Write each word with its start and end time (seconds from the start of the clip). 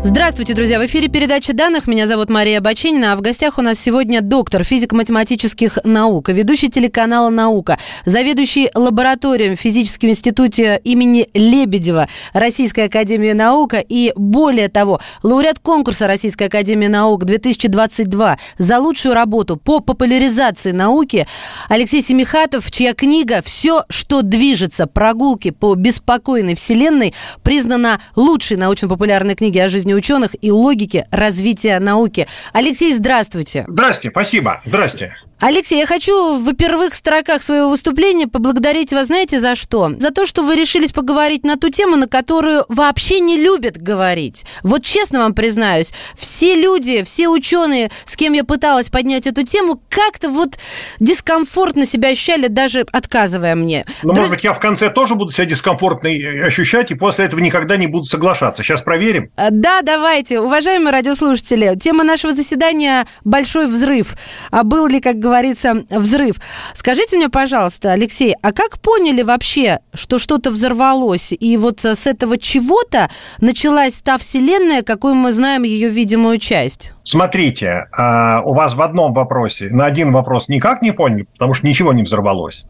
Здравствуйте, 0.00 0.54
друзья! 0.54 0.78
В 0.78 0.86
эфире 0.86 1.08
передача 1.08 1.52
данных. 1.52 1.88
Меня 1.88 2.06
зовут 2.06 2.30
Мария 2.30 2.60
Баченина, 2.60 3.12
а 3.12 3.16
в 3.16 3.20
гостях 3.20 3.58
у 3.58 3.62
нас 3.62 3.80
сегодня 3.80 4.20
доктор 4.20 4.62
физико-математических 4.62 5.80
наук, 5.82 6.28
ведущий 6.28 6.68
телеканала 6.68 7.30
«Наука», 7.30 7.78
заведующий 8.04 8.70
лабораторией 8.76 9.56
в 9.56 9.60
физическом 9.60 10.10
институте 10.10 10.80
имени 10.84 11.28
Лебедева 11.34 12.08
Российской 12.32 12.84
Академии 12.84 13.32
Наук 13.32 13.74
и, 13.88 14.12
более 14.14 14.68
того, 14.68 15.00
лауреат 15.24 15.58
конкурса 15.58 16.06
Российской 16.06 16.44
Академии 16.44 16.86
Наук 16.86 17.24
2022 17.24 18.38
за 18.56 18.78
лучшую 18.78 19.14
работу 19.14 19.56
по 19.56 19.80
популяризации 19.80 20.70
науки 20.70 21.26
Алексей 21.68 22.02
Семихатов, 22.02 22.70
чья 22.70 22.94
книга 22.94 23.42
«Все, 23.44 23.84
что 23.90 24.22
движется. 24.22 24.86
Прогулки 24.86 25.50
по 25.50 25.74
беспокойной 25.74 26.54
вселенной» 26.54 27.14
признана 27.42 28.00
лучшей 28.14 28.58
научно-популярной 28.58 29.34
книгой 29.34 29.64
о 29.64 29.68
жизни 29.68 29.87
ученых 29.94 30.34
и 30.40 30.50
логике 30.50 31.06
развития 31.10 31.78
науки. 31.78 32.26
Алексей, 32.52 32.92
здравствуйте. 32.92 33.64
Здрасте, 33.68 34.10
спасибо. 34.10 34.60
Здрасте. 34.64 35.14
Алексей, 35.40 35.78
я 35.78 35.86
хочу 35.86 36.36
в 36.36 36.52
первых 36.54 36.94
строках 36.94 37.42
своего 37.42 37.68
выступления 37.68 38.26
поблагодарить 38.26 38.92
вас, 38.92 39.06
знаете, 39.06 39.38
за 39.38 39.54
что? 39.54 39.92
За 39.96 40.10
то, 40.10 40.26
что 40.26 40.42
вы 40.42 40.56
решились 40.56 40.90
поговорить 40.90 41.44
на 41.44 41.56
ту 41.56 41.70
тему, 41.70 41.94
на 41.94 42.08
которую 42.08 42.64
вообще 42.68 43.20
не 43.20 43.38
любят 43.38 43.78
говорить. 43.78 44.44
Вот 44.64 44.82
честно 44.82 45.20
вам 45.20 45.34
признаюсь, 45.34 45.92
все 46.16 46.56
люди, 46.60 47.04
все 47.04 47.28
ученые, 47.28 47.88
с 48.04 48.16
кем 48.16 48.32
я 48.32 48.42
пыталась 48.42 48.90
поднять 48.90 49.28
эту 49.28 49.44
тему, 49.44 49.80
как-то 49.88 50.28
вот 50.28 50.58
дискомфортно 50.98 51.86
себя 51.86 52.08
ощущали, 52.08 52.48
даже 52.48 52.84
отказывая 52.90 53.54
мне. 53.54 53.86
Ну, 54.02 54.14
Друз... 54.14 54.18
может 54.18 54.34
быть, 54.34 54.44
я 54.44 54.54
в 54.54 54.58
конце 54.58 54.90
тоже 54.90 55.14
буду 55.14 55.30
себя 55.30 55.44
дискомфортно 55.44 56.10
ощущать, 56.46 56.90
и 56.90 56.96
после 56.96 57.26
этого 57.26 57.38
никогда 57.38 57.76
не 57.76 57.86
буду 57.86 58.06
соглашаться. 58.06 58.64
Сейчас 58.64 58.82
проверим. 58.82 59.30
А, 59.36 59.50
да, 59.50 59.82
давайте. 59.82 60.40
Уважаемые 60.40 60.92
радиослушатели, 60.92 61.76
тема 61.78 62.02
нашего 62.02 62.32
заседания– 62.32 63.06
большой 63.24 63.68
взрыв. 63.68 64.16
А 64.50 64.64
был 64.64 64.88
ли, 64.88 65.00
как 65.00 65.20
говорится, 65.28 65.74
взрыв. 65.90 66.36
Скажите 66.72 67.16
мне, 67.16 67.28
пожалуйста, 67.28 67.92
Алексей, 67.92 68.34
а 68.42 68.52
как 68.52 68.80
поняли 68.80 69.22
вообще, 69.22 69.80
что 69.94 70.18
что-то 70.18 70.50
взорвалось? 70.50 71.32
И 71.32 71.56
вот 71.56 71.84
с 71.84 72.06
этого 72.06 72.38
чего-то 72.38 73.08
началась 73.40 74.00
та 74.00 74.18
вселенная, 74.18 74.82
какой 74.82 75.14
мы 75.14 75.32
знаем 75.32 75.62
ее 75.62 75.88
видимую 75.88 76.38
часть? 76.38 76.94
Смотрите, 77.04 77.88
а, 77.92 78.42
у 78.44 78.52
вас 78.52 78.74
в 78.74 78.82
одном 78.82 79.14
вопросе, 79.14 79.68
на 79.70 79.86
один 79.86 80.12
вопрос 80.12 80.48
никак 80.48 80.82
не 80.82 80.92
поняли, 80.92 81.22
потому 81.22 81.54
что 81.54 81.66
ничего 81.66 81.92
не 81.92 82.02
взорвалось. 82.02 82.66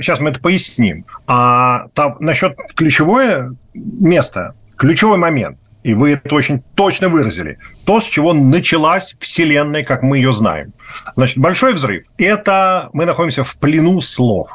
Сейчас 0.00 0.20
а, 0.20 0.22
мы 0.22 0.30
это 0.30 0.40
поясним. 0.40 1.06
А 1.26 1.86
там, 1.94 2.16
насчет 2.20 2.56
ключевое 2.74 3.54
место, 3.74 4.54
ключевой 4.76 5.18
момент 5.18 5.58
и 5.86 5.94
вы 5.94 6.14
это 6.14 6.34
очень 6.34 6.64
точно 6.74 7.08
выразили, 7.08 7.58
то, 7.84 8.00
с 8.00 8.04
чего 8.06 8.32
началась 8.32 9.14
Вселенная, 9.20 9.84
как 9.84 10.02
мы 10.02 10.16
ее 10.16 10.32
знаем. 10.32 10.72
Значит, 11.14 11.38
большой 11.38 11.74
взрыв– 11.74 12.06
это 12.18 12.90
мы 12.92 13.04
находимся 13.06 13.44
в 13.44 13.56
плену 13.56 14.00
слов. 14.00 14.48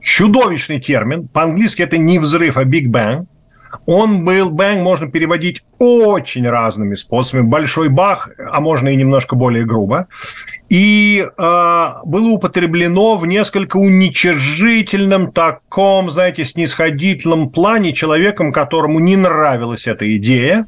Чудовищный 0.00 0.80
термин, 0.80 1.28
по-английски 1.28 1.82
это 1.82 1.98
не 1.98 2.18
взрыв, 2.18 2.56
а 2.56 2.64
Big 2.64 2.86
Bang. 2.86 3.26
Он 3.86 4.24
был, 4.24 4.50
бэнг 4.50 4.82
можно 4.82 5.10
переводить 5.10 5.62
очень 5.78 6.48
разными 6.48 6.94
способами. 6.94 7.46
Большой 7.46 7.88
бах, 7.88 8.30
а 8.38 8.60
можно 8.60 8.88
и 8.88 8.96
немножко 8.96 9.36
более 9.36 9.64
грубо. 9.64 10.08
И 10.68 11.26
э, 11.26 11.88
было 12.04 12.28
употреблено 12.28 13.16
в 13.16 13.26
несколько 13.26 13.76
уничижительном 13.76 15.32
таком, 15.32 16.10
знаете, 16.10 16.44
снисходительном 16.44 17.50
плане 17.50 17.92
человеком, 17.92 18.52
которому 18.52 18.98
не 18.98 19.16
нравилась 19.16 19.86
эта 19.86 20.16
идея 20.16 20.66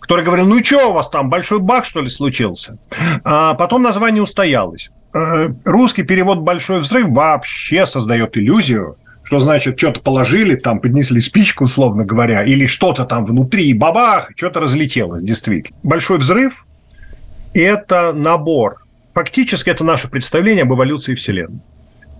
который 0.00 0.24
говорил, 0.24 0.46
ну 0.46 0.64
что 0.64 0.88
у 0.88 0.92
вас 0.94 1.10
там, 1.10 1.28
большой 1.28 1.58
бах, 1.58 1.84
что 1.84 2.00
ли, 2.00 2.08
случился? 2.08 2.78
А 3.24 3.52
потом 3.52 3.82
название 3.82 4.22
устоялось. 4.22 4.90
Э, 5.12 5.50
русский 5.64 6.02
перевод 6.02 6.38
«большой 6.38 6.80
взрыв» 6.80 7.08
вообще 7.10 7.84
создает 7.84 8.36
иллюзию, 8.36 8.96
что 9.28 9.40
значит, 9.40 9.78
что-то 9.78 10.00
положили, 10.00 10.56
там 10.56 10.80
поднесли 10.80 11.20
спичку, 11.20 11.64
условно 11.64 12.02
говоря, 12.02 12.44
или 12.44 12.64
что-то 12.64 13.04
там 13.04 13.26
внутри, 13.26 13.74
бабах, 13.74 14.30
что-то 14.34 14.60
разлетелось, 14.60 15.22
действительно. 15.22 15.78
Большой 15.82 16.16
взрыв– 16.16 16.66
это 17.52 18.14
набор, 18.14 18.86
фактически 19.12 19.68
это 19.68 19.84
наше 19.84 20.08
представление 20.08 20.62
об 20.62 20.72
эволюции 20.72 21.14
Вселенной. 21.14 21.60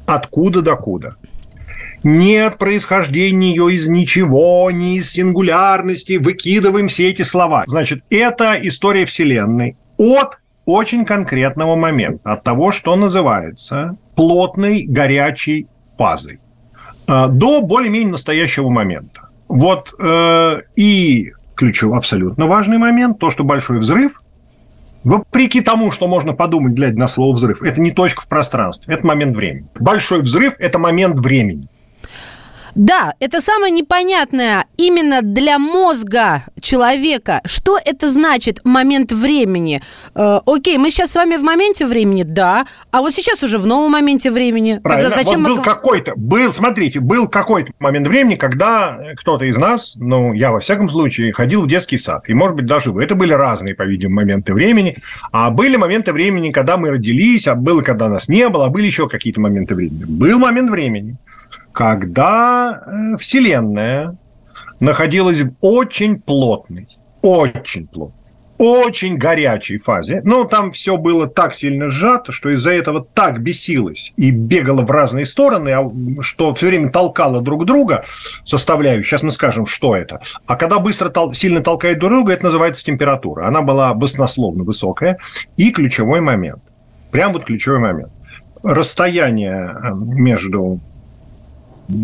Откуда 0.05 0.61
до 0.61 0.77
куда. 0.77 1.13
Нет 2.03 2.59
происхождения 2.59 3.53
ее 3.53 3.75
из 3.75 3.87
ничего, 3.89 4.71
ни 4.71 4.99
из 4.99 5.11
сингулярности. 5.11 6.19
Выкидываем 6.19 6.89
все 6.89 7.09
эти 7.09 7.23
слова. 7.23 7.65
Значит, 7.69 8.05
это 8.11 8.55
история 8.61 9.07
Вселенной 9.07 9.79
от 9.97 10.37
очень 10.67 11.07
конкретного 11.07 11.75
момента, 11.75 12.35
от 12.35 12.43
того, 12.43 12.71
что 12.71 12.97
называется 12.97 13.97
плотной 14.15 14.83
горячей 14.83 15.69
фазой. 15.97 16.41
А, 17.09 17.27
до 17.27 17.63
более-менее 17.63 18.11
настоящего 18.11 18.69
момента. 18.69 19.31
Вот 19.49 19.95
э, 19.99 20.61
и 20.77 21.33
ключевой 21.55 21.97
абсолютно 21.97 22.47
важный 22.47 22.77
момент, 22.77 23.19
то, 23.19 23.31
что 23.31 23.45
большой 23.45 23.79
взрыв, 23.79 24.21
вопреки 25.05 25.63
тому, 25.63 25.91
что 25.91 26.07
можно 26.07 26.35
подумать, 26.35 26.75
глядя 26.75 26.99
на 26.99 27.09
слово 27.09 27.35
взрыв, 27.35 27.63
это 27.63 27.81
не 27.81 27.93
точка 27.93 28.21
в 28.23 28.27
пространстве, 28.27 28.95
это 28.95 29.07
момент 29.07 29.35
времени. 29.35 29.67
Большой 29.81 30.21
взрыв– 30.21 30.53
это 30.59 30.79
момент 30.79 31.19
времени. 31.19 31.65
Да, 32.79 33.15
это 33.19 33.41
самое 33.41 33.73
непонятное 33.73 34.67
именно 34.77 35.21
для 35.21 35.59
мозга 35.59 36.45
человека. 36.61 37.41
Что 37.45 37.77
это 37.85 38.09
значит 38.09 38.61
момент 38.63 39.11
времени? 39.11 39.83
Э, 40.15 40.39
окей, 40.47 40.79
мы 40.79 40.91
сейчас 40.91 41.11
с 41.11 41.17
вами 41.17 41.35
в 41.35 41.43
моменте 41.43 41.87
времени, 41.87 42.23
да, 42.23 42.67
а 42.93 43.01
вот 43.01 43.13
сейчас 43.13 43.43
уже 43.43 43.59
в 43.59 43.67
новом 43.67 43.91
моменте 43.91 44.31
времени. 44.31 44.79
Правильно. 44.81 45.11
Тогда 45.11 45.25
зачем 45.25 45.43
вот 45.43 45.49
был 45.49 45.57
мы... 45.57 45.65
какой-то, 45.65 46.13
был, 46.15 46.55
смотрите, 46.55 47.01
был 47.01 47.27
какой-то 47.27 47.73
момент 47.81 48.07
времени, 48.07 48.37
когда 48.37 48.97
кто-то 49.17 49.45
из 49.45 49.57
нас, 49.57 49.95
ну, 49.97 50.33
я 50.33 50.53
во 50.53 50.61
всяком 50.61 50.89
случае, 50.89 51.33
ходил 51.33 51.63
в 51.63 51.67
детский 51.67 51.99
сад, 51.99 52.29
и, 52.29 52.35
может 52.35 52.55
быть, 52.55 52.67
даже 52.67 52.93
вы. 52.93 53.03
Это 53.03 53.17
были 53.17 53.33
разные, 53.33 53.75
по-видимому, 53.75 54.21
моменты 54.21 54.55
времени, 54.55 54.99
а 55.33 55.51
были 55.51 55.75
моменты 55.75 56.13
времени, 56.13 56.53
когда 56.53 56.77
мы 56.77 56.91
родились, 56.91 57.49
а 57.49 57.57
было, 57.57 57.83
когда 57.83 58.09
нас 58.09 58.29
не 58.29 58.49
было, 58.49 58.67
а 58.67 58.69
были 58.69 58.87
еще 58.87 59.09
какие-то 59.09 59.41
моменты 59.41 59.75
времени. 59.75 60.05
Был 60.07 60.39
момент 60.39 60.71
времени, 60.71 61.17
когда 61.79 62.83
э, 62.85 63.17
Вселенная 63.19 64.17
находилась 64.81 65.43
в 65.43 65.53
очень 65.61 66.21
плотной, 66.21 66.89
очень 67.23 67.87
плотной, 67.87 68.33
очень 68.59 69.17
горячей 69.17 69.79
фазе. 69.79 70.21
Но 70.25 70.43
там 70.43 70.73
все 70.73 70.97
было 70.97 71.29
так 71.29 71.55
сильно 71.55 71.89
сжато, 71.89 72.33
что 72.33 72.49
из-за 72.51 72.73
этого 72.73 73.07
так 73.15 73.41
бесилось 73.41 74.13
и 74.17 74.33
бегало 74.33 74.83
в 74.83 74.91
разные 74.91 75.25
стороны, 75.25 75.69
а 75.69 75.89
что 76.21 76.53
все 76.53 76.67
время 76.67 76.91
толкало 76.91 77.43
друг 77.43 77.65
друга 77.65 78.05
составляющие. 78.43 79.05
Сейчас 79.05 79.23
мы 79.23 79.31
скажем, 79.31 79.65
что 79.67 79.95
это. 79.95 80.19
А 80.47 80.57
когда 80.57 80.81
быстро 80.81 81.11
тол- 81.11 81.33
сильно 81.33 81.61
толкает 81.61 82.01
друг 82.01 82.11
друга, 82.11 82.33
это 82.33 82.43
называется 82.43 82.85
температура. 82.85 83.47
Она 83.47 83.63
была 83.63 83.95
баснословно 83.95 84.65
высокая. 84.65 85.19
И 85.57 85.71
ключевой 85.71 86.21
момент. 86.23 86.61
Прям 87.13 87.33
вот 87.33 87.45
ключевой 87.45 87.79
момент. 87.79 88.11
Расстояние 88.65 89.77
э, 89.81 89.95
между 89.95 90.81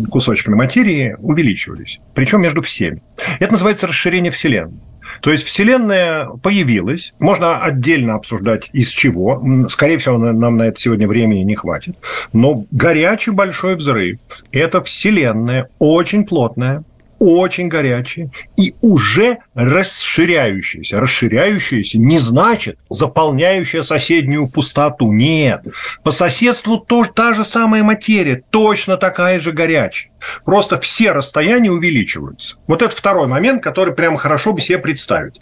кусочками 0.09 0.55
материи 0.55 1.15
увеличивались, 1.19 1.99
причем 2.13 2.41
между 2.41 2.61
всеми. 2.61 3.01
Это 3.39 3.51
называется 3.51 3.87
расширение 3.87 4.31
Вселенной. 4.31 4.79
То 5.21 5.31
есть 5.31 5.45
Вселенная 5.45 6.27
появилась, 6.41 7.13
можно 7.19 7.63
отдельно 7.63 8.15
обсуждать 8.15 8.69
из 8.73 8.89
чего, 8.89 9.41
скорее 9.69 9.97
всего, 9.97 10.17
нам 10.17 10.57
на 10.57 10.63
это 10.63 10.79
сегодня 10.79 11.07
времени 11.07 11.41
не 11.41 11.55
хватит, 11.55 11.95
но 12.33 12.65
горячий 12.71 13.31
большой 13.31 13.75
взрыв– 13.75 14.19
это 14.51 14.81
Вселенная, 14.81 15.69
очень 15.79 16.25
плотная, 16.25 16.83
очень 17.19 17.67
горячие 17.67 18.31
и 18.57 18.75
уже 18.81 19.39
расширяющиеся. 19.53 20.99
Расширяющиеся 20.99 21.97
не 21.99 22.19
значит 22.19 22.77
заполняющая 22.89 23.81
соседнюю 23.81 24.47
пустоту. 24.47 25.11
Нет. 25.11 25.63
По 26.03 26.11
соседству 26.11 26.77
тоже 26.77 27.11
та 27.11 27.33
же 27.33 27.43
самая 27.43 27.83
материя, 27.83 28.43
точно 28.49 28.97
такая 28.97 29.39
же 29.39 29.51
горячая. 29.51 30.11
Просто 30.43 30.79
все 30.79 31.11
расстояния 31.11 31.71
увеличиваются. 31.71 32.57
Вот 32.67 32.81
это 32.81 32.95
второй 32.95 33.27
момент, 33.27 33.63
который 33.63 33.93
прямо 33.93 34.17
хорошо 34.17 34.53
бы 34.53 34.61
себе 34.61 34.79
представить. 34.79 35.39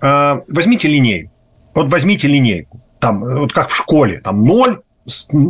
А, 0.00 0.42
возьмите 0.48 0.88
линейку. 0.88 1.32
Вот 1.74 1.90
возьмите 1.90 2.28
линейку. 2.28 2.80
Там, 2.98 3.20
вот 3.20 3.52
как 3.52 3.68
в 3.68 3.76
школе, 3.76 4.20
там 4.20 4.44
0, 4.44 4.80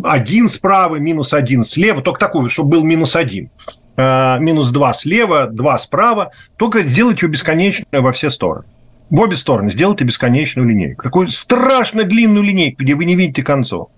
1 0.04 0.48
справа, 0.48 0.96
минус 0.96 1.32
1 1.32 1.62
слева, 1.62 2.02
только 2.02 2.20
такую, 2.20 2.50
чтобы 2.50 2.70
был 2.70 2.84
минус 2.84 3.16
1. 3.16 3.50
Э, 3.96 4.38
минус 4.40 4.70
2 4.70 4.92
слева, 4.92 5.46
2 5.46 5.78
справа. 5.78 6.30
Только 6.56 6.82
делайте 6.82 7.26
ее 7.26 7.30
бесконечную 7.30 8.02
во 8.02 8.12
все 8.12 8.30
стороны. 8.30 8.66
В 9.08 9.20
обе 9.20 9.36
стороны 9.36 9.70
сделайте 9.70 10.04
бесконечную 10.04 10.68
линейку. 10.68 11.02
Такую 11.02 11.28
страшно 11.28 12.04
длинную 12.04 12.42
линейку, 12.42 12.82
где 12.82 12.94
вы 12.94 13.04
не 13.04 13.14
видите 13.14 13.42
концов. 13.42 13.88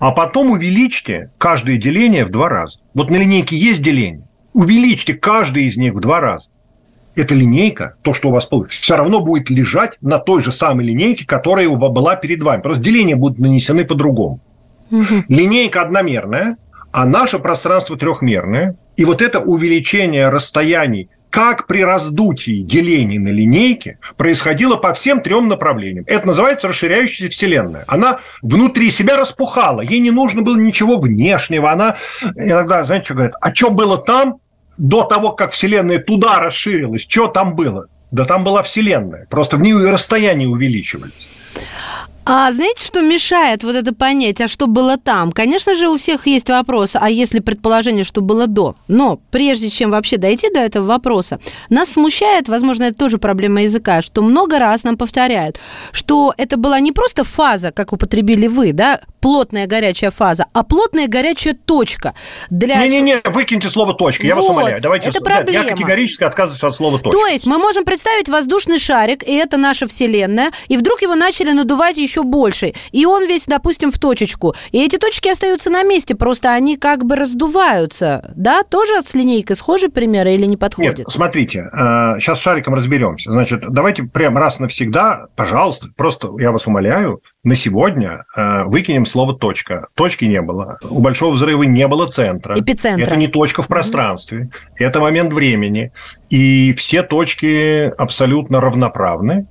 А 0.00 0.10
потом 0.10 0.50
увеличьте 0.50 1.30
каждое 1.38 1.76
деление 1.76 2.24
в 2.24 2.30
два 2.30 2.48
раза. 2.48 2.78
Вот 2.92 3.08
на 3.08 3.16
линейке 3.16 3.56
есть 3.56 3.82
деление. 3.82 4.26
Увеличьте 4.52 5.14
каждый 5.14 5.64
из 5.64 5.76
них 5.76 5.94
в 5.94 6.00
два 6.00 6.20
раза. 6.20 6.48
Эта 7.14 7.34
линейка, 7.34 7.96
то, 8.02 8.14
что 8.14 8.28
у 8.28 8.32
вас 8.32 8.46
получится, 8.46 8.82
все 8.82 8.96
равно 8.96 9.20
будет 9.20 9.48
лежать 9.50 9.92
на 10.00 10.18
той 10.18 10.42
же 10.42 10.50
самой 10.50 10.86
линейке, 10.86 11.26
которая 11.26 11.68
была 11.68 12.16
перед 12.16 12.42
вами. 12.42 12.62
Просто 12.62 12.82
деления 12.82 13.16
будут 13.16 13.38
нанесены 13.38 13.84
по-другому. 13.84 14.40
Угу. 14.90 15.24
Линейка 15.28 15.82
одномерная, 15.82 16.56
а 16.92 17.06
наше 17.06 17.38
пространство 17.38 17.96
трехмерное. 17.96 18.76
И 18.96 19.04
вот 19.04 19.22
это 19.22 19.40
увеличение 19.40 20.28
расстояний 20.28 21.08
как 21.30 21.66
при 21.66 21.82
раздутии 21.82 22.60
делений 22.60 23.18
на 23.18 23.28
линейке 23.28 23.98
происходило 24.18 24.76
по 24.76 24.92
всем 24.92 25.22
трем 25.22 25.48
направлениям. 25.48 26.04
Это 26.06 26.26
называется 26.26 26.68
расширяющаяся 26.68 27.32
Вселенная. 27.32 27.84
Она 27.88 28.20
внутри 28.42 28.90
себя 28.90 29.16
распухала, 29.16 29.80
ей 29.80 30.00
не 30.00 30.10
нужно 30.10 30.42
было 30.42 30.58
ничего 30.58 30.98
внешнего. 30.98 31.72
Она 31.72 31.96
иногда, 32.36 32.84
знаете, 32.84 33.06
что 33.06 33.14
говорят, 33.14 33.34
а 33.40 33.54
что 33.54 33.70
было 33.70 33.96
там 33.96 34.40
до 34.76 35.04
того, 35.04 35.32
как 35.32 35.52
Вселенная 35.52 36.00
туда 36.00 36.38
расширилась? 36.38 37.06
Что 37.08 37.28
там 37.28 37.54
было? 37.56 37.86
Да 38.10 38.26
там 38.26 38.44
была 38.44 38.62
Вселенная, 38.62 39.26
просто 39.30 39.56
в 39.56 39.62
нее 39.62 39.88
расстояния 39.88 40.46
увеличивались. 40.46 41.30
А 42.24 42.52
знаете, 42.52 42.84
что 42.84 43.00
мешает 43.00 43.64
вот 43.64 43.74
это 43.74 43.92
понять, 43.92 44.40
а 44.40 44.46
что 44.46 44.68
было 44.68 44.96
там? 44.96 45.32
Конечно 45.32 45.74
же, 45.74 45.88
у 45.88 45.96
всех 45.96 46.28
есть 46.28 46.48
вопрос, 46.48 46.92
а 46.94 47.10
если 47.10 47.40
предположение, 47.40 48.04
что 48.04 48.20
было 48.20 48.46
до? 48.46 48.76
Но 48.86 49.18
прежде 49.32 49.68
чем 49.70 49.90
вообще 49.90 50.18
дойти 50.18 50.48
до 50.48 50.60
этого 50.60 50.86
вопроса, 50.86 51.40
нас 51.68 51.90
смущает, 51.90 52.48
возможно, 52.48 52.84
это 52.84 52.98
тоже 52.98 53.18
проблема 53.18 53.62
языка, 53.62 54.02
что 54.02 54.22
много 54.22 54.60
раз 54.60 54.84
нам 54.84 54.96
повторяют, 54.96 55.58
что 55.90 56.32
это 56.36 56.56
была 56.56 56.78
не 56.78 56.92
просто 56.92 57.24
фаза, 57.24 57.72
как 57.72 57.92
употребили 57.92 58.46
вы, 58.46 58.72
да, 58.72 59.00
плотная 59.22 59.66
горячая 59.66 60.10
фаза, 60.10 60.46
а 60.52 60.62
плотная 60.62 61.08
горячая 61.08 61.54
точка. 61.54 62.14
Для... 62.50 62.86
Не-не-не, 62.86 63.20
выкиньте 63.24 63.70
слово 63.70 63.94
«точка», 63.94 64.26
я 64.26 64.34
вот, 64.34 64.42
вас 64.42 64.50
умоляю. 64.50 64.80
Давайте 64.80 65.08
это 65.08 65.20
проблема. 65.20 65.64
Я 65.64 65.72
категорически 65.72 66.24
отказываюсь 66.24 66.62
от 66.62 66.76
слова 66.76 66.98
«точка». 66.98 67.18
То 67.18 67.26
есть 67.26 67.46
мы 67.46 67.58
можем 67.58 67.84
представить 67.84 68.28
воздушный 68.28 68.78
шарик, 68.78 69.26
и 69.26 69.32
это 69.32 69.56
наша 69.56 69.88
Вселенная, 69.88 70.52
и 70.68 70.76
вдруг 70.76 71.02
его 71.02 71.14
начали 71.14 71.52
надувать 71.52 71.96
еще 71.96 72.12
еще 72.12 72.22
больше. 72.22 72.72
И 72.92 73.06
он 73.06 73.26
весь, 73.26 73.46
допустим, 73.46 73.90
в 73.90 73.98
точечку. 73.98 74.54
И 74.70 74.84
эти 74.84 74.98
точки 74.98 75.28
остаются 75.28 75.70
на 75.70 75.82
месте, 75.82 76.14
просто 76.14 76.52
они 76.52 76.76
как 76.76 77.04
бы 77.04 77.16
раздуваются. 77.16 78.32
Да, 78.36 78.62
тоже 78.62 79.02
с 79.02 79.14
линейкой 79.14 79.56
схожий 79.56 79.90
пример 79.90 80.26
или 80.26 80.44
не 80.44 80.56
подходит? 80.56 80.98
Нет, 80.98 81.10
смотрите, 81.10 81.68
сейчас 81.72 82.38
э, 82.38 82.40
с 82.40 82.42
шариком 82.42 82.74
разберемся. 82.74 83.32
Значит, 83.32 83.60
давайте 83.68 84.04
прям 84.04 84.36
раз 84.36 84.60
навсегда, 84.60 85.26
пожалуйста, 85.36 85.88
просто 85.96 86.30
я 86.38 86.52
вас 86.52 86.66
умоляю, 86.66 87.22
на 87.44 87.56
сегодня 87.56 88.24
э, 88.36 88.62
выкинем 88.64 89.04
слово 89.04 89.34
точка. 89.34 89.88
Точки 89.94 90.24
не 90.24 90.40
было. 90.40 90.78
У 90.88 91.00
большого 91.00 91.32
взрыва 91.32 91.64
не 91.64 91.88
было 91.88 92.06
центра. 92.06 92.54
Эпицентра. 92.58 93.04
Это 93.04 93.16
не 93.16 93.26
точка 93.26 93.62
в 93.62 93.68
пространстве. 93.68 94.38
Mm-hmm. 94.42 94.86
Это 94.86 95.00
момент 95.00 95.32
времени. 95.32 95.92
И 96.30 96.72
все 96.74 97.02
точки 97.02 97.92
абсолютно 97.98 98.60
равноправны. 98.60 99.46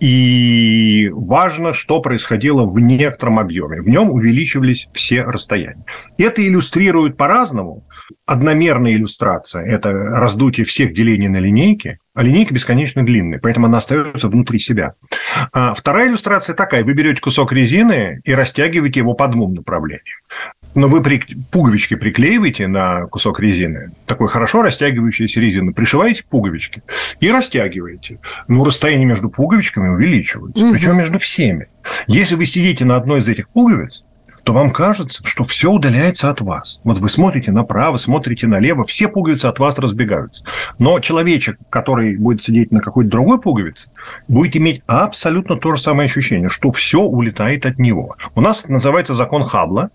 И 0.00 1.08
важно, 1.10 1.72
что 1.72 2.00
происходило 2.00 2.66
в 2.66 2.78
некотором 2.78 3.38
объеме. 3.38 3.80
В 3.80 3.88
нем 3.88 4.10
увеличивались 4.10 4.88
все 4.92 5.22
расстояния. 5.22 5.84
Это 6.18 6.46
иллюстрирует 6.46 7.16
по-разному. 7.16 7.86
Одномерная 8.26 8.92
иллюстрация– 8.92 9.64
это 9.66 9.92
раздутие 9.92 10.66
всех 10.66 10.92
делений 10.92 11.28
на 11.28 11.38
линейке, 11.38 11.98
а 12.12 12.22
линейка 12.22 12.52
бесконечно 12.52 13.04
длинная, 13.04 13.38
поэтому 13.38 13.66
она 13.66 13.78
остается 13.78 14.28
внутри 14.28 14.58
себя. 14.58 14.94
А 15.52 15.72
вторая 15.72 16.08
иллюстрация 16.08 16.54
такая. 16.54 16.84
Вы 16.84 16.92
берете 16.92 17.20
кусок 17.20 17.52
резины 17.52 18.20
и 18.24 18.34
растягиваете 18.34 19.00
его 19.00 19.14
по 19.14 19.28
двум 19.28 19.54
направлениям 19.54 20.02
но 20.76 20.88
вы 20.88 21.02
при... 21.02 21.20
пуговички 21.50 21.96
приклеиваете 21.96 22.68
на 22.68 23.06
кусок 23.06 23.40
резины, 23.40 23.90
такой 24.04 24.28
хорошо 24.28 24.62
растягивающейся 24.62 25.40
резины, 25.40 25.72
пришиваете 25.72 26.22
пуговички 26.28 26.82
и 27.18 27.30
растягиваете. 27.30 28.20
Ну, 28.46 28.62
расстояние 28.62 29.06
между 29.06 29.30
пуговичками 29.30 29.88
увеличивается, 29.88 30.64
угу. 30.64 30.74
причем 30.74 30.98
между 30.98 31.18
всеми. 31.18 31.68
Если 32.06 32.34
вы 32.34 32.44
сидите 32.44 32.84
на 32.84 32.96
одной 32.96 33.20
из 33.20 33.28
этих 33.28 33.48
пуговиц, 33.48 34.04
то 34.46 34.52
вам 34.52 34.70
кажется, 34.70 35.22
что 35.26 35.42
все 35.42 35.72
удаляется 35.72 36.30
от 36.30 36.40
вас. 36.40 36.78
Вот 36.84 37.00
вы 37.00 37.08
смотрите 37.08 37.50
направо, 37.50 37.96
смотрите 37.96 38.46
налево, 38.46 38.84
все 38.84 39.08
пуговицы 39.08 39.46
от 39.46 39.58
вас 39.58 39.76
разбегаются. 39.76 40.44
Но 40.78 41.00
человечек, 41.00 41.58
который 41.68 42.16
будет 42.16 42.44
сидеть 42.44 42.70
на 42.70 42.80
какой-то 42.80 43.10
другой 43.10 43.40
пуговице, 43.40 43.88
будет 44.28 44.56
иметь 44.56 44.82
абсолютно 44.86 45.56
то 45.56 45.74
же 45.74 45.82
самое 45.82 46.06
ощущение, 46.06 46.48
что 46.48 46.70
все 46.70 47.00
улетает 47.00 47.66
от 47.66 47.80
него. 47.80 48.14
У 48.36 48.40
нас 48.40 48.68
называется 48.68 49.14
закон 49.14 49.42
Хаббла, 49.42 49.90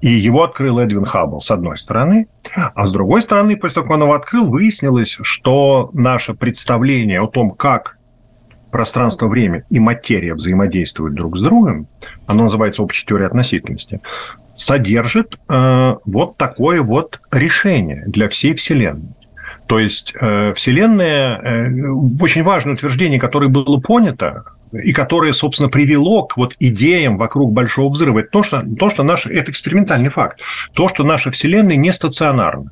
и 0.00 0.10
его 0.10 0.42
открыл 0.42 0.78
Эдвин 0.78 1.04
Хаббл, 1.04 1.40
с 1.40 1.50
одной 1.50 1.76
стороны. 1.76 2.28
А 2.54 2.86
с 2.86 2.92
другой 2.92 3.22
стороны, 3.22 3.56
после 3.56 3.76
того, 3.76 3.86
как 3.86 3.96
он 3.96 4.02
его 4.02 4.14
открыл, 4.14 4.48
выяснилось, 4.48 5.18
что 5.22 5.90
наше 5.92 6.34
представление 6.34 7.20
о 7.20 7.26
том, 7.26 7.50
как 7.50 7.96
пространство-время 8.70 9.64
и 9.68 9.78
материя 9.78 10.34
взаимодействуют 10.34 11.14
друг 11.14 11.36
с 11.36 11.40
другом, 11.40 11.88
оно 12.26 12.44
называется 12.44 12.82
общей 12.82 13.04
теорией 13.04 13.26
относительности, 13.26 14.00
содержит 14.54 15.38
э, 15.48 15.96
вот 16.04 16.36
такое 16.36 16.82
вот 16.82 17.20
решение 17.30 18.04
для 18.06 18.28
всей 18.28 18.54
Вселенной. 18.54 19.14
То 19.66 19.78
есть 19.78 20.12
э, 20.20 20.52
Вселенная, 20.54 21.38
э, 21.38 21.90
очень 22.20 22.42
важное 22.42 22.74
утверждение, 22.74 23.20
которое 23.20 23.48
было 23.48 23.78
понято, 23.80 24.44
и 24.72 24.92
которое, 24.92 25.32
собственно, 25.32 25.68
привело 25.68 26.24
к 26.24 26.36
вот 26.36 26.54
идеям 26.60 27.18
вокруг 27.18 27.52
Большого 27.52 27.92
взрыва, 27.92 28.20
это 28.20 28.30
то, 28.30 28.42
что, 28.42 28.64
то, 28.78 28.90
что 28.90 29.02
наш, 29.02 29.26
это 29.26 29.50
экспериментальный 29.50 30.10
факт, 30.10 30.40
то, 30.72 30.88
что 30.88 31.04
наша 31.04 31.30
Вселенная 31.30 31.76
не 31.76 31.92
стационарна. 31.92 32.70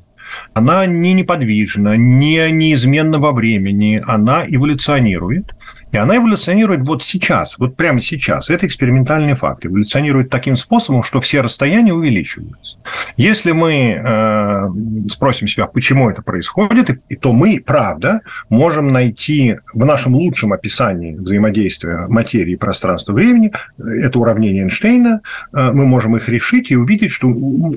Она 0.53 0.85
не 0.85 1.13
неподвижна, 1.13 1.95
не 1.97 2.51
неизменна 2.51 3.17
во 3.19 3.31
времени, 3.31 4.01
она 4.05 4.45
эволюционирует. 4.47 5.55
И 5.91 5.97
она 5.97 6.17
эволюционирует 6.17 6.81
вот 6.83 7.03
сейчас, 7.03 7.57
вот 7.57 7.75
прямо 7.75 7.99
сейчас. 7.99 8.51
Это 8.51 8.67
экспериментальный 8.67 9.33
факт. 9.33 9.65
Эволюционирует 9.65 10.29
таким 10.29 10.55
способом, 10.55 11.01
что 11.01 11.19
все 11.19 11.41
расстояния 11.41 11.93
увеличиваются. 11.93 12.68
Если 13.17 13.51
мы 13.51 14.01
э, 14.01 14.69
спросим 15.09 15.47
себя, 15.47 15.67
почему 15.67 16.09
это 16.09 16.21
происходит, 16.21 17.01
и, 17.09 17.15
то 17.15 17.33
мы, 17.33 17.61
правда, 17.65 18.21
можем 18.49 18.91
найти 18.91 19.57
в 19.73 19.85
нашем 19.85 20.15
лучшем 20.15 20.53
описании 20.53 21.15
взаимодействия 21.15 22.07
материи 22.07 22.53
и 22.53 22.57
пространства 22.57 23.13
времени, 23.13 23.51
это 23.77 24.19
уравнение 24.19 24.63
Эйнштейна, 24.63 25.21
э, 25.53 25.71
мы 25.71 25.85
можем 25.85 26.15
их 26.17 26.29
решить 26.29 26.71
и 26.71 26.75
увидеть, 26.75 27.11
что 27.11 27.27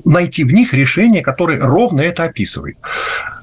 найти 0.05 0.43
в 0.43 0.51
них 0.51 0.73
решение, 0.73 1.21
которое 1.21 1.59
ровно 1.59 2.01
это 2.01 2.23
описывает. 2.23 2.77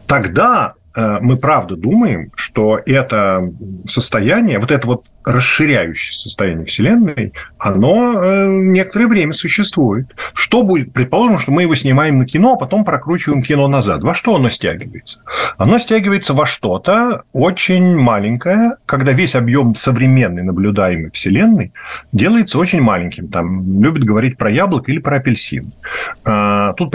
Тогда 0.06 0.74
Э, 0.74 0.79
мы 0.94 1.36
правда 1.36 1.76
думаем, 1.76 2.32
что 2.34 2.80
это 2.84 3.52
состояние, 3.86 4.58
вот 4.58 4.70
это 4.70 4.86
вот 4.86 5.04
расширяющееся 5.24 6.22
состояние 6.22 6.64
Вселенной, 6.64 7.32
оно 7.58 8.14
э, 8.14 8.46
некоторое 8.48 9.06
время 9.06 9.32
существует. 9.32 10.06
Что 10.32 10.62
будет? 10.62 10.92
Предположим, 10.92 11.38
что 11.38 11.52
мы 11.52 11.62
его 11.62 11.74
снимаем 11.74 12.18
на 12.18 12.26
кино, 12.26 12.54
а 12.54 12.56
потом 12.56 12.84
прокручиваем 12.84 13.42
кино 13.42 13.68
назад. 13.68 14.02
Во 14.02 14.14
что 14.14 14.36
оно 14.36 14.48
стягивается? 14.48 15.22
Оно 15.58 15.78
стягивается 15.78 16.32
во 16.32 16.46
что-то 16.46 17.24
очень 17.32 17.96
маленькое, 17.96 18.76
когда 18.86 19.12
весь 19.12 19.34
объем 19.34 19.74
современной 19.74 20.42
наблюдаемой 20.42 21.10
Вселенной 21.10 21.72
делается 22.12 22.58
очень 22.58 22.80
маленьким. 22.80 23.28
Там 23.28 23.82
любят 23.82 24.04
говорить 24.04 24.38
про 24.38 24.50
яблоко 24.50 24.90
или 24.90 25.00
про 25.00 25.16
апельсин. 25.16 25.72
Э, 26.24 26.72
тут 26.76 26.94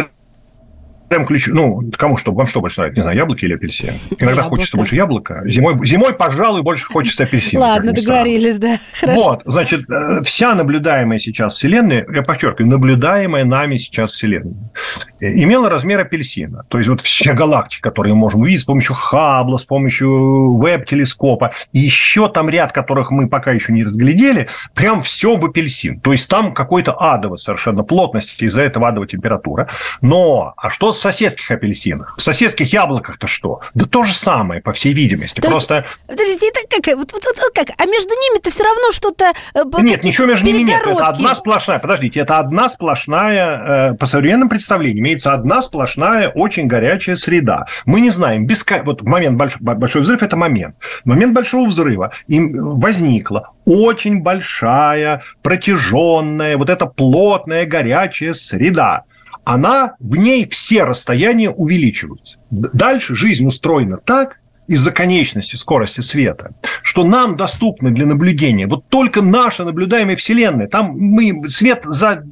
прям 1.10 1.26
ключ, 1.26 1.48
ну, 1.48 1.84
кому 1.98 2.18
что, 2.18 2.32
вам 2.34 2.48
что 2.48 2.62
больше 2.62 2.80
нравится, 2.80 3.00
не 3.00 3.04
знаю, 3.04 3.18
яблоки 3.18 3.46
или 3.46 3.54
апельсин? 3.54 3.94
Иногда 4.12 4.42
яблоко. 4.42 4.50
хочется 4.50 4.78
больше 4.78 4.96
яблока, 4.96 5.44
зимой, 5.46 5.86
зимой, 5.86 6.14
пожалуй, 6.14 6.62
больше 6.62 6.86
хочется 6.86 7.24
апельсин. 7.24 7.60
Ладно, 7.60 7.94
договорились, 7.94 8.58
да, 8.58 8.78
хорошо. 9.00 9.24
Вот, 9.24 9.42
значит, 9.46 9.90
э, 9.90 10.22
вся 10.24 10.56
наблюдаемая 10.56 11.20
сейчас 11.20 11.54
Вселенная, 11.56 12.06
я 12.14 12.22
подчеркиваю, 12.24 12.70
наблюдаемая 12.70 13.46
нами 13.46 13.78
сейчас 13.78 14.12
Вселенная, 14.12 14.72
э, 15.20 15.32
имела 15.34 15.70
размер 15.70 16.00
апельсина. 16.00 16.64
То 16.70 16.78
есть, 16.78 16.90
вот 16.90 17.02
все 17.02 17.34
галактики, 17.34 17.82
которые 17.82 18.14
мы 18.14 18.22
можем 18.22 18.42
увидеть 18.42 18.62
с 18.62 18.66
помощью 18.66 18.96
Хаббла, 18.96 19.58
с 19.58 19.64
помощью 19.64 20.56
веб-телескопа, 20.56 21.52
и 21.72 21.80
еще 21.80 22.30
там 22.30 22.50
ряд, 22.50 22.72
которых 22.72 23.12
мы 23.12 23.28
пока 23.30 23.52
еще 23.52 23.74
не 23.74 23.84
разглядели, 23.84 24.48
прям 24.74 25.02
все 25.02 25.36
в 25.36 25.46
апельсин. 25.46 26.00
То 26.00 26.12
есть, 26.12 26.28
там 26.30 26.54
какой-то 26.54 26.94
адово 26.94 27.36
совершенно 27.36 27.84
плотность, 27.84 28.42
из-за 28.42 28.64
этого 28.64 28.88
адовая 28.88 29.08
температура. 29.08 29.70
Но, 30.02 30.54
а 30.58 30.70
что 30.70 30.95
в 30.98 31.02
соседских 31.02 31.52
апельсинах? 31.52 32.16
В 32.18 32.22
соседских 32.22 32.72
яблоках-то 32.72 33.28
что? 33.28 33.62
Да 33.74 33.86
то 33.86 34.04
же 34.04 34.14
самое, 34.14 34.62
по 34.62 34.74
всей 34.74 34.94
видимости. 34.94 35.42
То 35.42 35.50
Просто... 35.50 35.76
Есть, 35.76 35.88
подождите, 36.08 36.48
это 36.50 36.82
как? 36.82 36.98
Вот, 36.98 37.12
вот, 37.14 37.24
вот, 37.24 37.52
как? 37.54 37.68
А 37.78 37.86
между 37.86 38.10
ними-то 38.10 38.50
все 38.50 38.64
равно 38.64 38.92
что-то... 38.92 39.34
Э, 39.54 39.64
нет, 39.82 40.04
ничего 40.04 40.28
между 40.28 40.46
ними 40.46 40.64
нет. 40.64 40.82
Это 40.86 41.08
одна 41.08 41.36
сплошная, 41.36 41.80
подождите, 41.80 42.20
это 42.20 42.40
одна 42.40 42.70
сплошная, 42.70 43.92
э, 43.92 43.94
по 43.96 44.06
современным 44.06 44.50
представлениям, 44.50 45.06
имеется 45.06 45.34
одна 45.34 45.62
сплошная, 45.62 46.30
очень 46.30 46.68
горячая 46.68 47.16
среда. 47.16 47.66
Мы 47.86 48.02
не 48.02 48.10
знаем, 48.10 48.46
без... 48.46 48.66
вот 48.84 49.02
момент 49.02 49.38
большой, 49.38 49.62
большой 49.62 50.02
взрыв– 50.02 50.24
это 50.24 50.36
момент. 50.36 50.76
момент 51.04 51.34
большого 51.34 51.68
взрыва 51.68 52.12
им 52.28 52.80
возникла 52.80 53.52
очень 53.66 54.22
большая, 54.22 55.24
протяженная, 55.42 56.58
вот 56.58 56.70
эта 56.70 56.86
плотная, 56.86 57.66
горячая 57.66 58.34
среда 58.34 59.04
она, 59.46 59.96
в 60.00 60.16
ней 60.16 60.48
все 60.50 60.84
расстояния 60.84 61.52
увеличиваются. 61.52 62.40
Дальше 62.50 63.16
жизнь 63.16 63.46
устроена 63.46 63.98
так, 63.98 64.40
из-за 64.68 64.92
конечности 64.92 65.56
скорости 65.56 66.02
света, 66.02 66.56
что 66.82 67.04
нам 67.04 67.36
доступны 67.38 67.92
для 67.92 68.06
наблюдения 68.06 68.68
вот 68.68 68.88
только 68.90 69.22
наша 69.22 69.64
наблюдаемая 69.64 70.16
Вселенная. 70.16 70.68
Там 70.68 70.98
мы 70.98 71.50
свет 71.50 71.84
за 71.86 72.26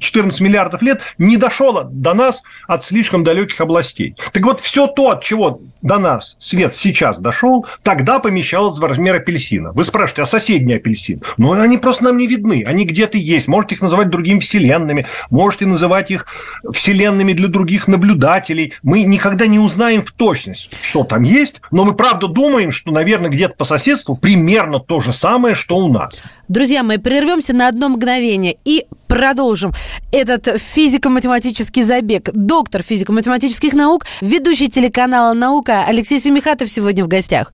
14 0.00 0.40
миллиардов 0.40 0.82
лет 0.82 1.00
не 1.18 1.36
дошло 1.36 1.84
до 1.84 2.14
нас 2.14 2.42
от 2.66 2.84
слишком 2.84 3.24
далеких 3.24 3.60
областей. 3.60 4.16
Так 4.32 4.44
вот, 4.44 4.60
все 4.60 4.86
то, 4.86 5.10
от 5.10 5.22
чего 5.22 5.60
до 5.82 5.98
нас 5.98 6.36
свет 6.38 6.74
сейчас 6.74 7.18
дошел, 7.18 7.66
тогда 7.82 8.18
помещалось 8.18 8.78
в 8.78 8.84
размер 8.84 9.16
апельсина. 9.16 9.72
Вы 9.72 9.84
спрашиваете, 9.84 10.22
а 10.22 10.26
соседний 10.26 10.74
апельсин? 10.74 11.22
Ну, 11.36 11.52
они 11.52 11.78
просто 11.78 12.04
нам 12.04 12.18
не 12.18 12.26
видны. 12.26 12.64
Они 12.66 12.84
где-то 12.84 13.18
есть. 13.18 13.48
Можете 13.48 13.76
их 13.76 13.82
называть 13.82 14.10
другими 14.10 14.40
вселенными, 14.40 15.06
можете 15.30 15.66
называть 15.66 16.10
их 16.10 16.26
вселенными 16.72 17.32
для 17.32 17.48
других 17.48 17.88
наблюдателей. 17.88 18.74
Мы 18.82 19.02
никогда 19.02 19.46
не 19.46 19.58
узнаем 19.58 20.04
в 20.04 20.12
точности, 20.12 20.76
что 20.82 21.04
там 21.04 21.22
есть, 21.22 21.60
но 21.70 21.84
мы 21.84 21.94
правда 21.94 22.28
думаем, 22.28 22.70
что, 22.70 22.90
наверное, 22.90 23.30
где-то 23.30 23.54
по 23.54 23.64
соседству 23.64 24.16
примерно 24.16 24.80
то 24.80 25.00
же 25.00 25.12
самое, 25.12 25.54
что 25.54 25.76
у 25.76 25.92
нас. 25.92 26.20
Друзья 26.48 26.82
мои, 26.82 26.96
прервемся 26.96 27.52
на 27.52 27.68
одно 27.68 27.90
мгновение 27.90 28.56
и 28.64 28.86
продолжим 29.06 29.74
этот 30.12 30.48
физико-математический 30.58 31.82
забег. 31.82 32.30
Доктор 32.32 32.82
физико-математических 32.82 33.74
наук, 33.74 34.06
ведущий 34.22 34.68
телеканала 34.68 35.34
«Наука» 35.34 35.84
Алексей 35.86 36.18
Семихатов 36.18 36.70
сегодня 36.70 37.04
в 37.04 37.08
гостях. 37.08 37.52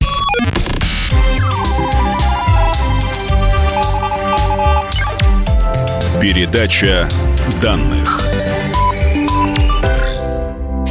Передача 6.20 7.08
данных. 7.60 8.13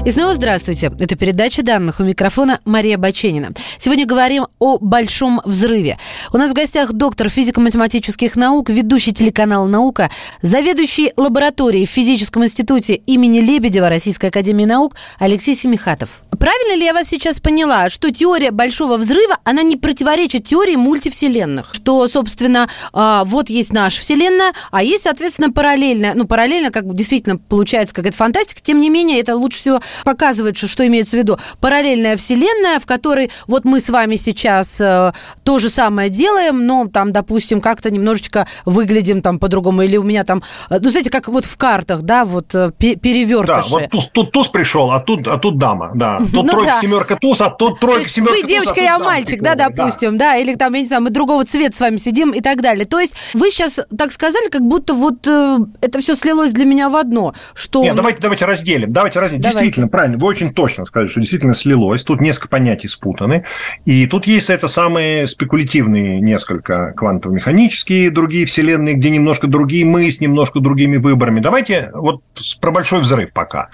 И 0.06 0.12
снова 0.12 0.34
здравствуйте. 0.34 0.92
Это 1.00 1.16
передача 1.16 1.64
данных 1.64 2.02
у 2.02 2.04
микрофона 2.04 2.60
Мария 2.66 2.98
Баченина. 2.98 3.54
Сегодня 3.78 4.06
говорим 4.06 4.48
о 4.60 4.78
большом 4.78 5.40
взрыве. 5.46 5.98
У 6.34 6.38
нас 6.38 6.52
в 6.52 6.54
гостях 6.54 6.92
доктор 6.92 7.30
физико-математических 7.30 8.36
наук, 8.36 8.70
ведущий 8.70 9.14
телеканал 9.14 9.66
«Наука», 9.66 10.12
заведующий 10.42 11.14
лабораторией 11.16 11.88
в 11.88 11.90
физическом 11.90 12.44
институте 12.44 12.96
имени 12.96 13.40
Лебедева 13.40 13.88
Российской 13.88 14.26
академии 14.26 14.66
наук 14.66 14.96
Алексей 15.20 15.56
Семихатов. 15.56 16.22
Правильно 16.40 16.76
ли 16.76 16.86
я 16.86 16.94
вас 16.94 17.08
сейчас 17.08 17.40
поняла, 17.40 17.90
что 17.90 18.12
теория 18.12 18.52
большого 18.52 18.98
взрыва, 18.98 19.38
она 19.44 19.64
не 19.64 19.78
противоречит 19.78 20.46
теории 20.46 20.76
мультивселенных? 20.76 21.74
Что, 21.74 22.08
собственно, 22.08 22.70
а, 22.92 23.24
вот 23.24 23.50
есть 23.50 23.74
наша 23.74 24.02
вселенная, 24.02 24.54
а 24.72 24.84
есть, 24.84 25.04
соответственно, 25.04 25.52
параллельная. 25.52 26.14
Ну, 26.16 26.26
параллельно, 26.26 26.72
как 26.72 26.86
бы 26.86 26.96
действительно 26.96 27.38
получается 27.38 27.94
какая-то 27.96 28.18
фантастика, 28.18 28.62
тем 28.62 28.80
не 28.80 28.90
менее, 28.90 29.20
это 29.20 29.36
лучше 29.36 29.60
всего 29.60 29.82
показывает, 30.04 30.58
что, 30.58 30.68
что 30.68 30.86
имеется 30.88 31.18
в 31.18 31.20
виду. 31.20 31.38
Параллельная 31.60 32.18
вселенная, 32.18 32.80
в 32.80 32.86
которой 32.86 33.32
вот 33.48 33.66
мы 33.66 33.80
с 33.80 33.90
вами 33.90 34.16
сейчас 34.16 34.80
э, 34.82 35.14
то 35.44 35.60
же 35.60 35.70
самое 35.70 36.10
делаем, 36.10 36.66
но 36.66 36.88
там, 36.88 37.12
допустим, 37.12 37.62
как-то 37.62 37.92
немножечко 37.92 38.48
выглядим 38.66 39.22
там 39.22 39.40
по-другому, 39.40 39.82
или 39.82 39.98
у 39.98 40.04
меня 40.04 40.24
там, 40.24 40.44
э, 40.70 40.78
ну, 40.80 40.90
знаете, 40.90 41.10
как 41.10 41.28
вот 41.28 41.46
в 41.46 41.58
картах, 41.58 42.02
да, 42.02 42.26
вот 42.26 42.54
э, 42.56 42.72
перевертыши. 42.78 43.72
Да, 43.72 43.78
вот 43.78 43.90
туз, 43.90 44.30
туз 44.32 44.48
пришел, 44.48 44.92
а 44.92 45.00
тут, 45.00 45.28
а 45.28 45.38
тут 45.38 45.58
дама, 45.58 45.92
да. 45.94 46.20
Тут 46.32 46.34
ну, 46.34 46.48
тройка, 46.48 46.74
да. 46.74 46.82
семерка, 46.82 47.16
туз, 47.16 47.42
а 47.42 47.50
тут 47.50 47.80
тройка, 47.80 48.10
семерка, 48.10 48.36
Вы 48.36 48.48
девочка, 48.48 48.74
туз, 48.76 48.84
а 48.84 48.86
я 48.86 49.00
мальчик, 49.00 49.42
да, 49.42 49.56
допустим, 49.56 50.18
да. 50.18 50.32
да, 50.32 50.38
или 50.38 50.56
там, 50.56 50.74
я 50.74 50.82
не 50.82 50.88
знаю, 50.88 51.04
мы 51.04 51.10
другого 51.10 51.44
цвета 51.46 51.76
с 51.76 51.80
вами 51.80 51.98
сидим 51.98 52.32
и 52.32 52.42
так 52.42 52.62
далее. 52.62 52.86
То 52.86 53.00
есть 53.00 53.16
вы 53.34 53.50
сейчас 53.50 53.80
так 53.98 54.12
сказали, 54.12 54.50
как 54.50 54.62
будто 54.62 54.94
вот 54.94 55.28
э, 55.28 55.60
это 55.82 56.00
все 56.00 56.16
слилось 56.16 56.54
для 56.54 56.66
меня 56.66 56.90
в 56.90 56.96
одно, 56.96 57.34
что... 57.54 57.84
Нет, 57.84 57.96
давайте, 57.96 58.20
давайте 58.20 58.46
разделим, 58.46 58.92
давайте 58.92 59.20
разделим. 59.20 59.42
Давайте. 59.42 59.60
Действительно, 59.60 59.88
правильно, 59.88 60.18
вы 60.18 60.28
очень 60.28 60.54
точно 60.54 60.86
сказали, 60.86 61.10
что 61.10 61.20
действительно 61.20 61.56
слилось. 61.56 62.04
Тут 62.04 62.22
несколько 62.22 62.48
понятий 62.48 62.88
спутаны. 62.88 63.46
И 63.86 64.08
тут 64.08 64.28
есть 64.28 64.50
это 64.50 64.68
самые 64.68 65.28
спекулятивные 65.28 66.20
несколько 66.20 66.94
квантово-механические 66.96 68.10
другие 68.12 68.46
вселенные, 68.46 68.96
где 68.96 69.10
немножко 69.10 69.48
другие 69.48 69.86
мы 69.86 70.12
с 70.12 70.20
немножко 70.20 70.60
другими 70.60 70.98
выборами. 70.98 71.40
Давайте 71.40 71.92
вот 71.94 72.22
про 72.60 72.72
большой 72.72 73.02
взрыв 73.02 73.32
пока. 73.34 73.70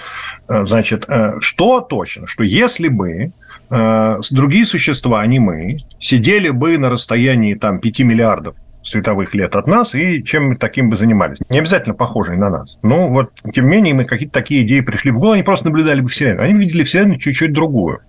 Э, 0.47 0.65
значит, 0.65 1.05
э, 1.07 1.33
что 1.39 1.81
точно? 1.81 2.27
Что 2.39 2.45
если 2.45 2.87
бы 2.87 3.33
э, 3.69 4.19
другие 4.31 4.65
существа, 4.65 5.19
а 5.19 5.27
не 5.27 5.39
мы, 5.39 5.79
сидели 5.99 6.47
бы 6.47 6.77
на 6.77 6.89
расстоянии 6.89 7.53
там 7.53 7.79
5 7.79 7.99
миллиардов 7.99 8.55
световых 8.81 9.35
лет 9.35 9.57
от 9.57 9.67
нас, 9.67 9.93
и 9.93 10.23
чем 10.23 10.47
мы 10.47 10.55
таким 10.55 10.89
бы 10.89 10.95
занимались. 10.95 11.39
Не 11.49 11.59
обязательно 11.59 11.95
похожие 11.95 12.37
на 12.37 12.49
нас. 12.49 12.77
Но 12.81 13.09
вот, 13.09 13.31
тем 13.53 13.65
не 13.65 13.71
менее, 13.71 13.93
мы 13.93 14.05
какие-то 14.05 14.33
такие 14.33 14.65
идеи 14.65 14.79
пришли 14.79 15.11
в 15.11 15.15
голову, 15.15 15.33
они 15.33 15.43
просто 15.43 15.65
наблюдали 15.65 15.99
бы 15.99 16.07
Вселенную. 16.07 16.45
Они 16.45 16.57
видели 16.57 16.85
Вселенную 16.85 17.19
чуть-чуть 17.19 17.51
другую. 17.51 17.99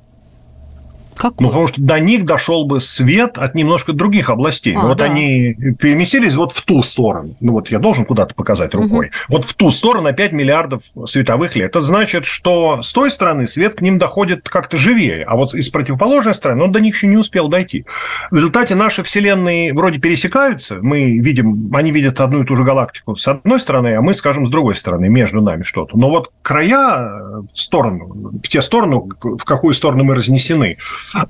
Какой? 1.20 1.44
Ну, 1.44 1.48
потому 1.48 1.66
что 1.66 1.82
до 1.82 2.00
них 2.00 2.24
дошел 2.24 2.64
бы 2.64 2.80
свет 2.80 3.36
от 3.36 3.54
немножко 3.54 3.92
других 3.92 4.30
областей. 4.30 4.74
А, 4.74 4.86
вот 4.86 4.98
да. 4.98 5.04
они 5.04 5.54
переместились 5.78 6.34
вот 6.34 6.54
в 6.54 6.64
ту 6.64 6.82
сторону. 6.82 7.36
Ну, 7.40 7.52
вот 7.52 7.70
я 7.70 7.78
должен 7.78 8.06
куда-то 8.06 8.34
показать 8.34 8.72
рукой. 8.72 9.08
Угу. 9.08 9.14
Вот 9.28 9.44
в 9.44 9.52
ту 9.52 9.70
сторону 9.70 10.04
на 10.04 10.12
5 10.14 10.32
миллиардов 10.32 10.80
световых 11.04 11.54
лет. 11.56 11.76
Это 11.76 11.82
значит, 11.82 12.24
что 12.24 12.80
с 12.80 12.90
той 12.94 13.10
стороны 13.10 13.46
свет 13.46 13.74
к 13.74 13.80
ним 13.82 13.98
доходит 13.98 14.48
как-то 14.48 14.78
живее. 14.78 15.24
А 15.24 15.36
вот 15.36 15.52
из 15.52 15.68
противоположной 15.68 16.32
стороны 16.32 16.64
он 16.64 16.72
до 16.72 16.80
них 16.80 16.94
еще 16.94 17.06
не 17.06 17.18
успел 17.18 17.48
дойти. 17.48 17.84
В 18.30 18.36
результате 18.36 18.74
наши 18.74 19.02
вселенные 19.02 19.74
вроде 19.74 19.98
пересекаются. 19.98 20.78
Мы 20.80 21.18
видим, 21.18 21.70
они 21.74 21.90
видят 21.90 22.18
одну 22.22 22.44
и 22.44 22.46
ту 22.46 22.56
же 22.56 22.64
галактику 22.64 23.14
с 23.16 23.28
одной 23.28 23.60
стороны, 23.60 23.94
а 23.94 24.00
мы, 24.00 24.14
скажем, 24.14 24.46
с 24.46 24.50
другой 24.50 24.74
стороны, 24.74 25.10
между 25.10 25.42
нами 25.42 25.64
что-то. 25.64 25.98
Но 25.98 26.08
вот 26.08 26.30
края 26.40 27.42
в 27.52 27.58
сторону, 27.58 28.32
в 28.42 28.48
те 28.48 28.62
стороны, 28.62 29.02
в 29.20 29.44
какую 29.44 29.74
сторону 29.74 30.04
мы 30.04 30.14
разнесены, 30.14 30.78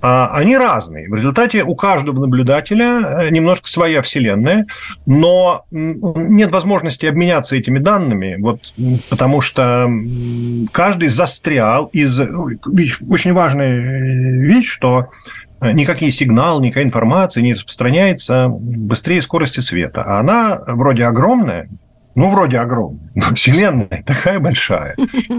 они 0.00 0.56
разные. 0.56 1.08
В 1.08 1.14
результате 1.14 1.62
у 1.64 1.74
каждого 1.74 2.20
наблюдателя 2.20 3.22
э, 3.24 3.30
немножко 3.30 3.68
своя 3.68 4.02
вселенная, 4.02 4.66
но 5.06 5.64
нет 5.70 6.50
возможности 6.50 7.06
обменяться 7.06 7.56
этими 7.56 7.78
данными, 7.78 8.36
вот, 8.38 8.60
потому 9.08 9.40
что 9.40 9.90
каждый 10.72 11.08
застрял 11.08 11.86
из... 11.86 12.18
Очень 12.20 13.32
важная 13.32 13.78
вещь, 14.40 14.68
что 14.68 15.08
никакие 15.60 16.10
сигналы, 16.10 16.62
никакая 16.62 16.84
информация 16.84 17.42
не 17.42 17.52
распространяется 17.52 18.48
быстрее 18.48 19.20
скорости 19.20 19.60
света. 19.60 20.02
А 20.02 20.20
она 20.20 20.60
вроде 20.66 21.04
огромная, 21.04 21.68
ну, 22.20 22.28
вроде 22.28 22.58
огромная, 22.58 23.10
но 23.14 23.34
Вселенная 23.34 24.04
такая 24.04 24.38
большая, 24.40 24.94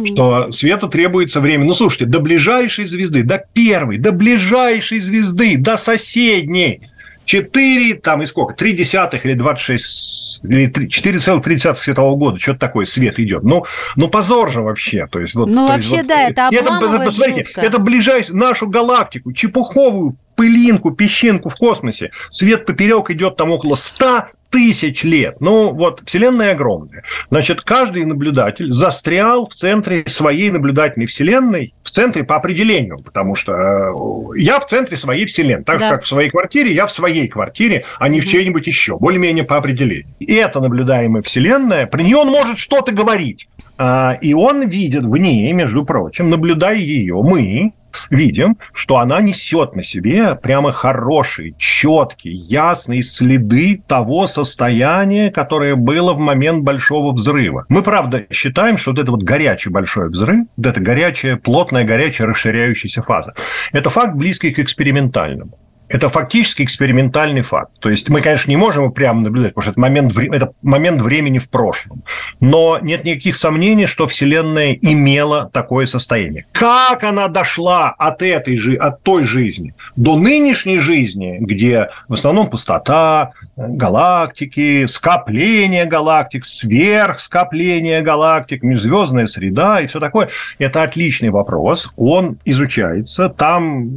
что 0.06 0.50
свету 0.50 0.90
требуется 0.90 1.40
время. 1.40 1.64
Ну, 1.64 1.76
слушайте, 1.76 2.06
до 2.06 2.20
ближайшей 2.20 2.88
звезды, 2.88 3.22
до 3.22 3.44
первой, 3.54 4.00
до 4.00 4.12
ближайшей 4.12 5.00
звезды, 5.00 5.58
до 5.58 5.78
соседней, 5.78 6.90
4, 7.26 7.94
там 7.96 8.24
и 8.24 8.26
сколько, 8.26 8.56
3 8.56 8.74
десятых 8.74 9.26
или 9.28 9.36
26, 9.36 10.40
или 10.44 10.72
4,3 10.72 11.76
светового 11.76 12.16
года, 12.16 12.40
что-то 12.40 12.60
такое, 12.60 12.86
свет 12.86 13.20
идет. 13.20 13.44
Ну, 13.44 13.66
ну 13.96 14.08
позор 14.08 14.52
же 14.52 14.64
вообще. 14.64 15.06
То 15.06 15.20
есть, 15.20 15.36
вот, 15.36 15.48
ну, 15.48 15.68
то 15.68 15.74
вообще, 15.74 15.98
есть, 15.98 16.08
да, 16.08 16.24
вот, 16.24 16.32
это 16.32 16.48
обламывает 16.48 17.02
это, 17.02 17.12
смотрите, 17.12 17.46
жутко. 17.46 17.62
это 17.62 17.78
ближайшую 17.78 18.38
нашу 18.40 18.68
галактику, 18.68 19.34
чепуховую 19.34 20.18
пылинку, 20.36 20.90
песчинку 20.90 21.50
в 21.50 21.56
космосе. 21.58 22.10
Свет 22.32 22.66
поперек 22.66 23.12
идет 23.12 23.38
там 23.38 23.52
около 23.52 23.76
100 23.76 24.30
тысяч 24.52 25.04
лет. 25.04 25.38
Ну, 25.40 25.72
вот 25.72 26.02
Вселенная 26.06 26.52
огромная. 26.52 27.04
Значит, 27.32 27.62
каждый 27.62 28.06
наблюдатель 28.06 28.72
застрял 28.72 29.48
в 29.48 29.56
центре 29.56 30.04
своей 30.08 30.52
наблюдательной 30.52 31.08
Вселенной, 31.08 31.74
в 31.82 31.90
центре 31.90 32.24
по 32.24 32.36
определению, 32.36 32.98
потому 33.04 33.36
что 33.36 33.54
э, 33.54 34.40
я 34.40 34.60
в 34.60 34.68
центре 34.68 34.98
своей 34.98 35.26
Вселенной. 35.26 35.64
Так 35.64 35.80
да. 35.80 35.92
как 35.92 36.04
в 36.04 36.08
своей 36.08 36.30
квартире, 36.30 36.74
я 36.74 36.86
в 36.86 36.92
своей 36.92 37.28
квартире, 37.28 37.86
а 37.98 38.10
не 38.10 38.20
в 38.22 38.28
чьей-нибудь 38.28 38.68
еще, 38.68 38.98
более-менее 38.98 39.46
по 39.46 39.58
определению. 39.58 40.14
И 40.20 40.36
эта 40.36 40.60
наблюдаемая 40.60 41.24
Вселенная, 41.24 41.88
при 41.88 42.04
ней 42.04 42.16
он 42.16 42.28
может 42.28 42.58
что-то 42.58 42.92
говорить. 42.92 43.48
А, 43.78 44.18
и 44.22 44.34
он 44.34 44.68
видит 44.68 45.06
в 45.06 45.18
ней, 45.18 45.52
между 45.54 45.84
прочим, 45.86 46.30
наблюдая 46.30 46.76
ее, 46.76 47.16
мы, 47.24 47.74
видим, 48.10 48.58
что 48.74 48.98
она 48.98 49.22
несет 49.22 49.76
на 49.76 49.84
себе 49.84 50.36
прямо 50.36 50.72
хорошие, 50.72 51.54
четкие, 51.58 52.34
ясные 52.34 53.02
следы 53.02 53.82
того 53.88 54.28
состояния, 54.28 55.32
которое 55.32 55.76
было 55.76 56.14
в 56.14 56.20
момент 56.20 56.64
большого 56.64 57.12
взрыва. 57.12 57.66
Мы, 57.70 57.84
правда, 57.84 58.26
считаем, 58.30 58.78
что 58.78 58.92
вот 58.92 59.00
это 59.00 59.12
вот 59.12 59.24
горячий 59.24 59.70
большой 59.70 60.10
взрыв, 60.10 60.48
вот 60.58 60.66
эта 60.66 60.80
горячая, 60.80 61.38
плотная, 61.38 61.84
горячая, 61.84 62.28
расширяющаяся 62.28 63.02
фаза, 63.02 63.34
это 63.72 63.90
факт 63.90 64.16
близкий 64.16 64.52
к 64.52 64.60
экспериментальному. 64.60 65.58
Это 65.92 66.08
фактически 66.08 66.64
экспериментальный 66.64 67.42
факт. 67.42 67.72
То 67.80 67.90
есть 67.90 68.08
мы, 68.08 68.22
конечно, 68.22 68.50
не 68.50 68.56
можем 68.56 68.84
его 68.84 68.94
прямо 68.94 69.22
наблюдать, 69.22 69.54
потому 69.54 69.64
что 69.64 69.72
это 69.72 69.80
момент, 69.80 70.18
это 70.18 70.54
момент 70.62 71.02
времени 71.02 71.38
в 71.38 71.50
прошлом. 71.50 72.04
Но 72.40 72.80
нет 72.82 73.04
никаких 73.04 73.36
сомнений, 73.36 73.86
что 73.86 74.08
Вселенная 74.08 74.74
имела 74.74 75.50
такое 75.52 75.86
состояние. 75.86 76.46
Как 76.54 77.04
она 77.04 77.28
дошла 77.28 77.90
от 77.90 78.22
этой 78.22 78.56
же, 78.56 78.76
от 78.76 79.04
той 79.04 79.26
жизни 79.26 79.74
до 79.98 80.16
нынешней 80.16 80.78
жизни, 80.78 81.38
где 81.42 81.90
в 82.08 82.14
основном 82.14 82.50
пустота, 82.50 83.32
галактики, 83.70 84.86
скопление 84.86 85.86
галактик, 85.86 86.46
сверхскопление 86.46 88.02
галактик, 88.02 88.64
межзвездная 88.64 89.28
среда 89.28 89.82
и 89.82 89.88
все 89.88 90.00
такое, 90.00 90.30
это 90.60 90.84
отличный 90.84 91.30
вопрос. 91.30 91.92
Он 91.96 92.38
изучается. 92.46 93.30
Там 93.30 93.90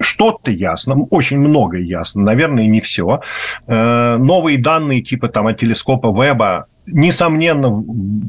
что 0.00 0.24
что-то 0.24 0.50
ясно, 0.50 0.94
очень 1.10 1.38
многое 1.38 1.82
ясно, 1.82 2.22
наверное, 2.22 2.66
не 2.66 2.80
все. 2.80 3.20
Э, 3.66 4.16
новые 4.16 4.58
данные 4.58 5.02
типа 5.02 5.28
там 5.28 5.46
от 5.46 5.58
телескопа 5.60 6.08
Веба 6.08 6.66
несомненно, 6.86 7.84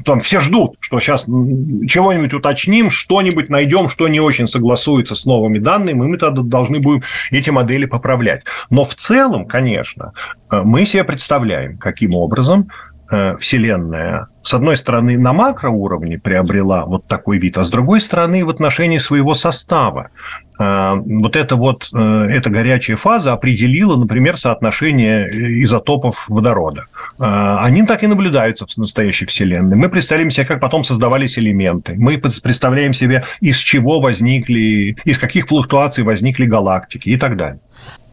там 0.06 0.20
все 0.20 0.40
ждут, 0.40 0.78
что 0.80 1.00
сейчас 1.00 1.26
чего-нибудь 1.26 2.34
уточним, 2.34 2.90
что-нибудь 2.90 3.50
найдем, 3.50 3.90
что 3.90 4.08
не 4.08 4.20
очень 4.20 4.48
согласуется 4.48 5.16
с 5.16 5.26
новыми 5.26 5.60
данными, 5.60 6.06
и 6.06 6.08
мы 6.08 6.18
тогда 6.18 6.42
должны 6.42 6.80
будем 6.80 7.04
эти 7.32 7.50
модели 7.50 7.86
поправлять. 7.86 8.44
Но 8.70 8.86
в 8.86 8.96
целом, 8.96 9.46
конечно, 9.46 10.14
э, 10.52 10.62
мы 10.64 10.86
себе 10.86 11.04
представляем, 11.04 11.78
каким 11.78 12.16
образом 12.16 12.70
э, 13.12 13.38
Вселенная, 13.38 14.28
с 14.46 14.54
одной 14.54 14.78
стороны, 14.78 15.18
на 15.18 15.34
макроуровне 15.34 16.20
приобрела 16.20 16.86
вот 16.86 17.08
такой 17.08 17.40
вид, 17.40 17.58
а 17.58 17.64
с 17.64 17.70
другой 17.72 18.00
стороны, 18.00 18.46
в 18.46 18.50
отношении 18.50 19.00
своего 19.00 19.34
состава. 19.34 20.12
Э, 20.60 20.94
вот 21.04 21.36
эта 21.36 21.56
вот 21.56 21.90
э, 21.92 22.28
эта 22.30 22.52
горячая 22.52 22.96
фаза 22.96 23.34
определила, 23.34 23.98
например, 23.98 24.38
соотношение 24.38 25.64
изотопов 25.64 26.26
водорода. 26.30 26.86
Э, 27.20 27.58
они 27.60 27.88
так 27.88 28.04
и 28.04 28.08
наблюдаются 28.08 28.68
в 28.68 28.78
настоящей 28.78 29.26
Вселенной. 29.26 29.76
Мы 29.76 29.90
представляем 29.90 30.30
себе, 30.30 30.46
как 30.46 30.60
потом 30.60 30.84
создавались 30.84 31.40
элементы. 31.40 31.96
Мы 31.98 32.20
представляем 32.20 32.94
себе, 32.94 33.24
из 33.42 33.58
чего 33.58 34.00
возникли, 34.00 34.96
из 35.06 35.18
каких 35.18 35.48
флуктуаций 35.48 36.04
возникли 36.04 36.46
галактики 36.46 37.10
и 37.10 37.18
так 37.18 37.36
далее. 37.36 37.60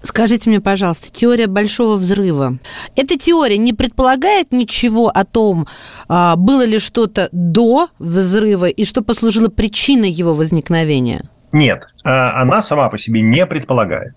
Скажите 0.02 0.50
мне, 0.50 0.61
пожалуйста, 0.61 1.12
теория 1.12 1.47
большого 1.47 1.97
взрыва. 1.97 2.59
Эта 2.97 3.16
теория 3.16 3.56
не 3.56 3.73
предполагает 3.73 4.52
ничего 4.52 5.09
о 5.09 5.25
том, 5.25 5.66
а, 6.09 6.37
было 6.37 6.64
ли 6.64 6.78
что-то 6.78 7.28
до 7.32 7.88
взрыва 7.99 8.66
и 8.66 8.85
что 8.85 9.02
послужило 9.02 9.49
причиной 9.49 10.11
его 10.11 10.35
возникновения? 10.35 11.23
Нет, 11.52 11.87
э, 12.02 12.09
она 12.09 12.62
сама 12.62 12.88
по 12.88 12.97
себе 12.97 13.21
не 13.21 13.44
предполагает. 13.44 14.14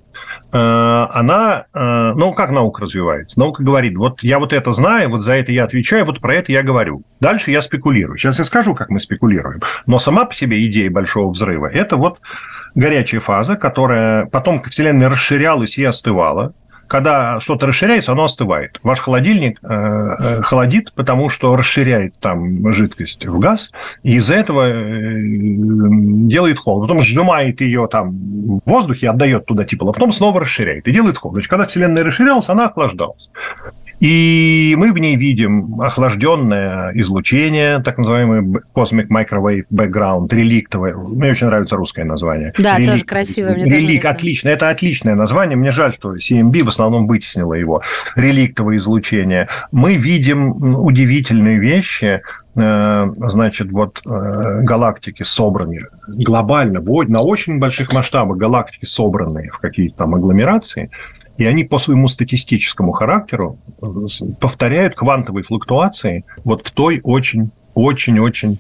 Э, 0.54 1.08
она, 1.12 1.66
ну, 1.74 2.34
как 2.34 2.50
наука 2.50 2.84
развивается? 2.84 3.38
Наука 3.38 3.62
говорит, 3.62 3.98
вот 3.98 4.24
я 4.24 4.40
вот 4.40 4.54
это 4.54 4.72
знаю, 4.72 5.10
вот 5.10 5.24
за 5.24 5.36
это 5.36 5.52
я 5.52 5.66
отвечаю, 5.66 6.06
вот 6.06 6.22
про 6.22 6.36
это 6.36 6.54
я 6.54 6.64
говорю. 6.64 7.04
Дальше 7.20 7.52
я 7.52 7.62
спекулирую. 7.62 8.18
Сейчас 8.18 8.40
я 8.40 8.46
скажу, 8.46 8.74
как 8.74 8.90
мы 8.90 9.02
спекулируем. 9.02 9.62
Но 9.86 10.00
сама 10.00 10.24
по 10.24 10.34
себе 10.34 10.66
идея 10.68 10.90
большого 10.90 11.30
взрыва– 11.30 11.66
это 11.74 11.98
вот 11.98 12.20
горячая 12.76 13.22
фаза, 13.22 13.56
которая 13.56 14.26
потом 14.28 14.62
Вселенная 14.64 15.10
расширялась 15.10 15.78
и 15.78 15.84
остывала 15.84 16.54
когда 16.88 17.40
что-то 17.40 17.68
расширяется, 17.68 18.12
оно 18.12 18.26
остывает. 18.26 18.80
Ваш 18.84 19.00
холодильник 19.00 19.60
э, 19.64 19.68
э, 19.68 20.42
холодит, 20.44 20.94
потому 20.94 21.30
что 21.30 21.56
расширяет 21.56 22.16
там 22.20 22.72
жидкость 22.74 23.26
в 23.26 23.40
газ, 23.40 23.72
и 24.04 24.16
из-за 24.16 24.36
этого 24.36 24.68
э, 24.68 25.18
делает 26.28 26.60
холод. 26.60 26.88
Потом 26.88 27.02
сжимает 27.04 27.62
ее 27.62 27.88
там 27.92 28.12
в 28.12 28.62
воздухе, 28.66 29.10
отдает 29.10 29.46
туда 29.46 29.66
тепло, 29.66 29.90
а 29.90 29.94
потом 29.94 30.12
снова 30.12 30.42
расширяет 30.42 30.88
и 30.88 30.92
делает 30.92 31.18
холод. 31.18 31.36
Значит, 31.36 31.50
когда 31.50 31.66
Вселенная 31.66 32.04
расширялась, 32.04 32.50
она 32.50 32.66
охлаждалась. 32.66 33.30
И 34.00 34.76
мы 34.78 34.92
в 34.92 34.98
ней 34.98 35.16
видим 35.16 35.82
охлажденное 35.82 36.92
излучение, 36.96 37.82
так 37.82 37.98
называемый 37.98 38.62
Cosmic 38.76 39.08
Microwave 39.08 39.64
Background, 39.74 40.28
реликтовое. 40.32 40.96
Мне 40.96 41.32
очень 41.32 41.48
нравится 41.48 41.76
русское 41.76 42.04
название. 42.04 42.54
Да, 42.58 42.78
Релик... 42.78 42.92
тоже 42.92 43.06
красивое. 43.06 43.56
Мне 43.56 43.66
Релик, 43.66 44.02
тоже 44.02 44.14
отлично. 44.14 44.50
Это 44.50 44.70
отличное 44.70 45.16
название. 45.16 45.56
Мне 45.56 45.72
жаль, 45.72 45.94
что 45.94 46.16
CMB 46.16 46.64
в 46.64 46.70
основном 46.70 47.08
вытеснило 47.08 47.54
его. 47.54 47.82
Реликтовое 48.16 48.78
излучение. 48.78 49.48
Мы 49.72 49.96
видим 49.96 50.76
удивительные 50.84 51.58
вещи, 51.58 52.22
э, 52.56 53.14
значит, 53.18 53.72
вот 53.72 54.02
э, 54.06 54.62
галактики 54.62 55.24
собраны 55.24 55.82
глобально, 56.08 56.82
на 56.82 57.22
очень 57.22 57.60
больших 57.60 57.94
масштабах 57.94 58.38
галактики 58.38 58.86
собранные 58.86 59.50
в 59.50 59.60
какие-то 59.60 59.98
там 59.98 60.16
агломерации, 60.16 60.90
и 61.38 61.46
они 61.46 61.64
по 61.64 61.78
своему 61.78 62.08
статистическому 62.08 62.92
характеру 62.92 63.58
э, 63.82 63.86
повторяют 64.40 64.96
квантовые 64.96 65.44
флуктуации 65.44 66.26
вот 66.44 66.66
в 66.66 66.72
той 66.72 67.02
очень 67.04 67.52
очень-очень 67.74 68.58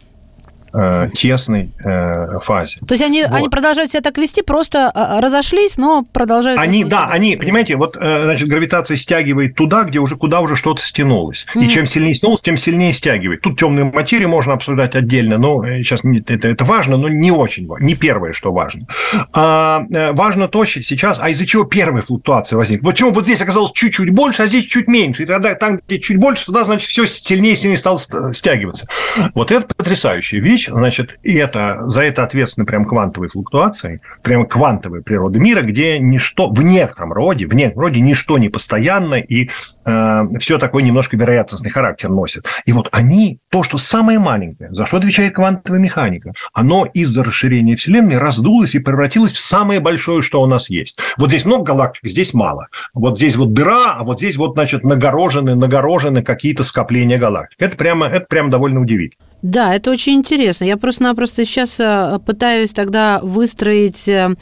э, 0.75 1.09
тесной 1.15 1.69
э, 1.83 2.39
фазе. 2.41 2.79
То 2.85 2.93
есть 2.93 3.03
они, 3.03 3.23
вот. 3.23 3.31
они 3.31 3.49
продолжают 3.49 3.91
себя 3.91 4.01
так 4.01 4.17
вести, 4.17 4.41
просто 4.41 4.91
э, 4.93 5.19
разошлись, 5.19 5.77
но 5.77 6.03
продолжают. 6.11 6.59
Они, 6.59 6.83
да, 6.83 7.03
себя. 7.03 7.09
они, 7.11 7.35
понимаете, 7.37 7.75
вот 7.75 7.95
э, 7.95 8.21
значит 8.23 8.47
гравитация 8.47 8.97
стягивает 8.97 9.55
туда, 9.55 9.83
где 9.83 9.99
уже 9.99 10.15
куда 10.15 10.41
уже 10.41 10.55
что-то 10.55 10.81
стянулось, 10.81 11.45
mm-hmm. 11.55 11.65
и 11.65 11.69
чем 11.69 11.85
сильнее 11.85 12.15
стянулось, 12.15 12.41
тем 12.41 12.57
сильнее 12.57 12.91
стягивает. 12.91 13.41
Тут 13.41 13.59
темную 13.59 13.91
материю 13.91 14.29
можно 14.29 14.53
обсуждать 14.53 14.95
отдельно, 14.95 15.37
но 15.37 15.63
сейчас 15.77 16.01
это, 16.03 16.47
это 16.47 16.65
важно, 16.65 16.97
но 16.97 17.07
не 17.07 17.31
очень 17.31 17.67
важно, 17.67 17.85
не 17.85 17.95
первое, 17.95 18.33
что 18.33 18.51
важно. 18.51 18.85
А, 19.31 19.85
важно 20.11 20.47
то, 20.47 20.65
что 20.65 20.83
сейчас, 20.83 21.17
а 21.21 21.29
из-за 21.29 21.45
чего 21.45 21.63
первая 21.63 22.01
флуктуация 22.01 22.57
возникла? 22.57 22.89
Почему 22.89 23.11
вот 23.11 23.23
здесь 23.23 23.41
оказалось 23.41 23.71
чуть-чуть 23.71 24.09
больше, 24.09 24.43
а 24.43 24.47
здесь 24.47 24.65
чуть 24.65 24.87
меньше, 24.87 25.23
и 25.23 25.25
тогда 25.25 25.53
там, 25.55 25.79
где 25.87 25.99
чуть 25.99 26.17
больше, 26.17 26.45
туда 26.45 26.63
значит 26.63 26.87
все 26.87 27.05
сильнее 27.05 27.53
и 27.53 27.55
сильнее 27.55 27.77
стало 27.77 27.99
стягиваться. 28.33 28.87
Вот 29.33 29.51
это 29.51 29.73
потрясающая 29.73 30.39
вещь 30.39 30.64
вещь, 30.65 30.77
значит, 30.77 31.19
и 31.23 31.33
это, 31.35 31.83
за 31.87 32.03
это 32.03 32.23
ответственны 32.23 32.65
прям 32.65 32.85
квантовые 32.85 33.29
флуктуации, 33.29 33.99
прям 34.21 34.45
квантовая 34.45 35.01
природа 35.01 35.39
мира, 35.39 35.61
где 35.61 35.99
ничто 35.99 36.49
в 36.49 36.61
некотором 36.61 37.13
роде, 37.13 37.47
в 37.47 37.53
некотором 37.53 37.83
роде 37.83 37.99
ничто 37.99 38.37
не 38.37 38.49
постоянно, 38.49 39.15
и 39.15 39.49
э, 39.85 40.23
все 40.39 40.57
такой 40.57 40.83
немножко 40.83 41.17
вероятностный 41.17 41.69
характер 41.69 42.09
носит. 42.09 42.45
И 42.65 42.71
вот 42.71 42.89
они, 42.91 43.39
то, 43.49 43.63
что 43.63 43.77
самое 43.77 44.19
маленькое, 44.19 44.73
за 44.73 44.85
что 44.85 44.97
отвечает 44.97 45.35
квантовая 45.35 45.79
механика, 45.79 46.33
оно 46.53 46.85
из-за 46.85 47.23
расширения 47.23 47.75
Вселенной 47.75 48.17
раздулось 48.17 48.75
и 48.75 48.79
превратилось 48.79 49.33
в 49.33 49.39
самое 49.39 49.79
большое, 49.79 50.21
что 50.21 50.41
у 50.41 50.45
нас 50.45 50.69
есть. 50.69 50.99
Вот 51.17 51.29
здесь 51.29 51.45
много 51.45 51.63
галактик, 51.63 52.09
здесь 52.09 52.33
мало. 52.33 52.67
Вот 52.93 53.17
здесь 53.17 53.35
вот 53.35 53.53
дыра, 53.53 53.95
а 53.97 54.03
вот 54.03 54.19
здесь 54.19 54.37
вот, 54.37 54.53
значит, 54.53 54.83
нагорожены, 54.83 55.55
нагорожены 55.55 56.23
какие-то 56.23 56.63
скопления 56.63 57.17
галактик. 57.17 57.61
Это 57.61 57.77
прямо, 57.77 58.07
это 58.07 58.25
прямо 58.27 58.49
довольно 58.49 58.81
удивительно. 58.81 59.25
Да, 59.41 59.75
это 59.75 59.91
очень 59.91 60.15
интересно. 60.15 60.65
Я 60.65 60.77
просто-напросто 60.77 61.45
сейчас 61.45 61.79
э, 61.79 62.19
пытаюсь 62.25 62.73
тогда 62.73 63.19
выстроить 63.21 64.07
э, 64.07 64.33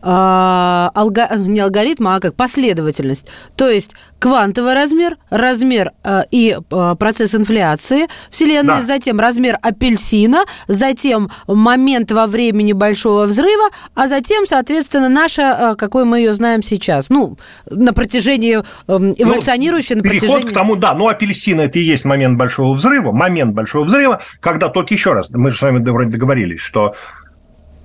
а, 0.00 0.90
алго... 0.94 1.28
не 1.36 1.60
алгоритм, 1.60 2.08
а 2.08 2.20
как 2.20 2.34
последовательность. 2.34 3.26
То 3.56 3.68
есть 3.68 3.92
квантовый 4.18 4.74
размер, 4.74 5.16
размер 5.30 5.92
э, 6.02 6.22
и 6.30 6.56
э, 6.58 6.94
процесс 6.98 7.34
инфляции 7.34 8.08
Вселенной, 8.30 8.76
да. 8.76 8.82
затем 8.82 9.20
размер 9.20 9.58
апельсина, 9.62 10.44
затем 10.66 11.30
момент 11.46 12.10
во 12.10 12.26
времени 12.26 12.72
большого 12.72 13.26
взрыва, 13.26 13.70
а 13.94 14.08
затем, 14.08 14.46
соответственно, 14.46 15.08
наша, 15.08 15.72
э, 15.72 15.76
какой 15.76 16.04
мы 16.04 16.18
ее 16.18 16.34
знаем 16.34 16.62
сейчас. 16.62 17.10
Ну, 17.10 17.36
на 17.70 17.92
протяжении, 17.92 18.58
э, 18.58 18.62
эволюционирующей 18.88 19.94
ну, 19.94 20.02
на 20.02 20.08
протяжении... 20.08 20.34
Переход 20.34 20.50
к 20.50 20.54
тому, 20.54 20.76
да, 20.76 20.94
ну, 20.94 21.08
апельсин– 21.08 21.60
это 21.60 21.78
и 21.78 21.82
есть 21.82 22.04
момент 22.04 22.38
большого 22.38 22.74
взрыва, 22.74 23.12
момент 23.12 23.54
большого 23.54 23.84
взрыва, 23.84 24.20
когда 24.40 24.68
только 24.68 24.94
еще 24.94 25.12
раз, 25.12 25.30
мы 25.30 25.50
же 25.50 25.58
с 25.58 25.62
вами 25.62 25.82
вроде 25.88 26.10
договорились, 26.10 26.60
что 26.60 26.94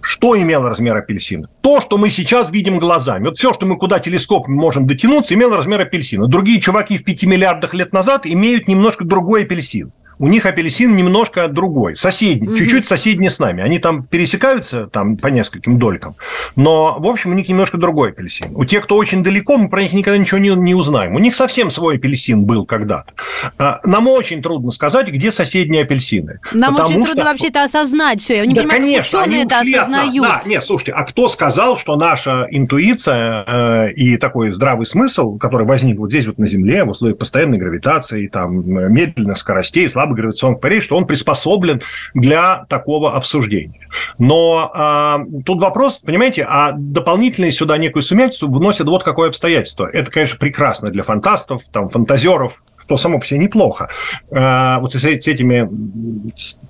что 0.05 0.37
имело 0.37 0.67
размер 0.67 0.97
апельсина? 0.97 1.47
То, 1.61 1.79
что 1.79 1.97
мы 1.97 2.09
сейчас 2.09 2.51
видим 2.51 2.77
глазами. 2.77 3.27
Вот 3.27 3.37
все, 3.37 3.53
что 3.53 3.65
мы 3.65 3.77
куда 3.77 3.99
телескоп 3.99 4.49
можем 4.49 4.85
дотянуться, 4.85 5.33
имело 5.33 5.55
размер 5.55 5.79
апельсина. 5.79 6.27
Другие 6.27 6.59
чуваки 6.59 6.97
в 6.97 7.05
5 7.05 7.23
миллиардах 7.23 7.73
лет 7.73 7.93
назад 7.93 8.25
имеют 8.25 8.67
немножко 8.67 9.05
другой 9.05 9.43
апельсин. 9.43 9.93
У 10.19 10.27
них 10.27 10.45
апельсин 10.45 10.95
немножко 10.95 11.47
другой, 11.47 11.95
соседний, 11.95 12.47
угу. 12.47 12.57
чуть-чуть 12.57 12.85
соседний 12.85 13.29
с 13.29 13.39
нами. 13.39 13.63
Они 13.63 13.79
там 13.79 14.03
пересекаются 14.03 14.87
там 14.87 15.17
по 15.17 15.27
нескольким 15.27 15.79
долькам, 15.79 16.15
но, 16.55 16.97
в 16.99 17.05
общем, 17.07 17.31
у 17.31 17.33
них 17.33 17.47
немножко 17.49 17.77
другой 17.77 18.09
апельсин. 18.09 18.55
У 18.55 18.65
тех, 18.65 18.83
кто 18.83 18.95
очень 18.95 19.23
далеко, 19.23 19.57
мы 19.57 19.69
про 19.69 19.81
них 19.81 19.93
никогда 19.93 20.17
ничего 20.17 20.39
не, 20.39 20.49
не 20.49 20.75
узнаем. 20.75 21.15
У 21.15 21.19
них 21.19 21.35
совсем 21.35 21.69
свой 21.69 21.95
апельсин 21.95 22.43
был 22.45 22.65
когда-то. 22.65 23.13
А, 23.57 23.79
нам 23.83 24.07
очень 24.07 24.41
трудно 24.41 24.71
сказать, 24.71 25.07
где 25.07 25.31
соседние 25.31 25.83
апельсины. 25.83 26.39
Нам 26.51 26.75
очень 26.75 26.95
что... 26.95 27.05
трудно 27.05 27.25
вообще 27.25 27.47
это 27.47 27.63
осознать 27.63 28.21
все. 28.21 28.37
Я 28.37 28.45
не 28.45 28.53
да, 28.53 28.61
понимаю, 28.61 28.81
конечно, 28.81 29.19
как 29.19 29.27
ученые 29.27 29.45
это 29.45 29.59
осознают. 29.59 30.27
Да, 30.27 30.41
нет, 30.45 30.63
слушайте, 30.63 30.91
а 30.91 31.03
кто 31.03 31.27
сказал, 31.27 31.77
что 31.77 31.95
наша 31.95 32.47
интуиция 32.51 33.43
э, 33.45 33.91
и 33.93 34.17
такой 34.17 34.51
здравый 34.53 34.85
смысл, 34.85 35.37
который 35.37 35.65
возник 35.65 35.97
вот 35.97 36.09
здесь 36.09 36.27
вот 36.27 36.37
на 36.37 36.47
Земле 36.47 36.83
в 36.83 36.89
условиях 36.89 37.17
постоянной 37.17 37.57
гравитации, 37.57 38.27
там, 38.27 38.63
медленных 38.65 39.37
скоростей, 39.37 39.87
слабых 39.89 40.02
гравитационных 40.11 40.59
полей, 40.59 40.81
что 40.81 40.97
он 40.97 41.05
приспособлен 41.05 41.81
для 42.13 42.65
такого 42.67 43.15
обсуждения. 43.15 43.87
Но 44.17 44.71
а, 44.73 45.21
тут 45.45 45.61
вопрос, 45.61 45.99
понимаете, 45.99 46.45
а 46.49 46.73
дополнительно 46.73 47.49
сюда 47.51 47.77
некую 47.77 48.03
сумятицу 48.03 48.49
вносят 48.49 48.87
вот 48.87 49.03
какое 49.03 49.29
обстоятельство. 49.29 49.85
Это, 49.85 50.11
конечно, 50.11 50.37
прекрасно 50.37 50.89
для 50.89 51.03
фантастов, 51.03 51.63
там, 51.71 51.89
фантазеров, 51.89 52.63
что 52.85 52.97
само 52.97 53.19
по 53.19 53.25
себе 53.25 53.39
неплохо. 53.39 53.89
А, 54.31 54.79
вот 54.79 54.93
с, 54.93 55.03
этими 55.05 55.69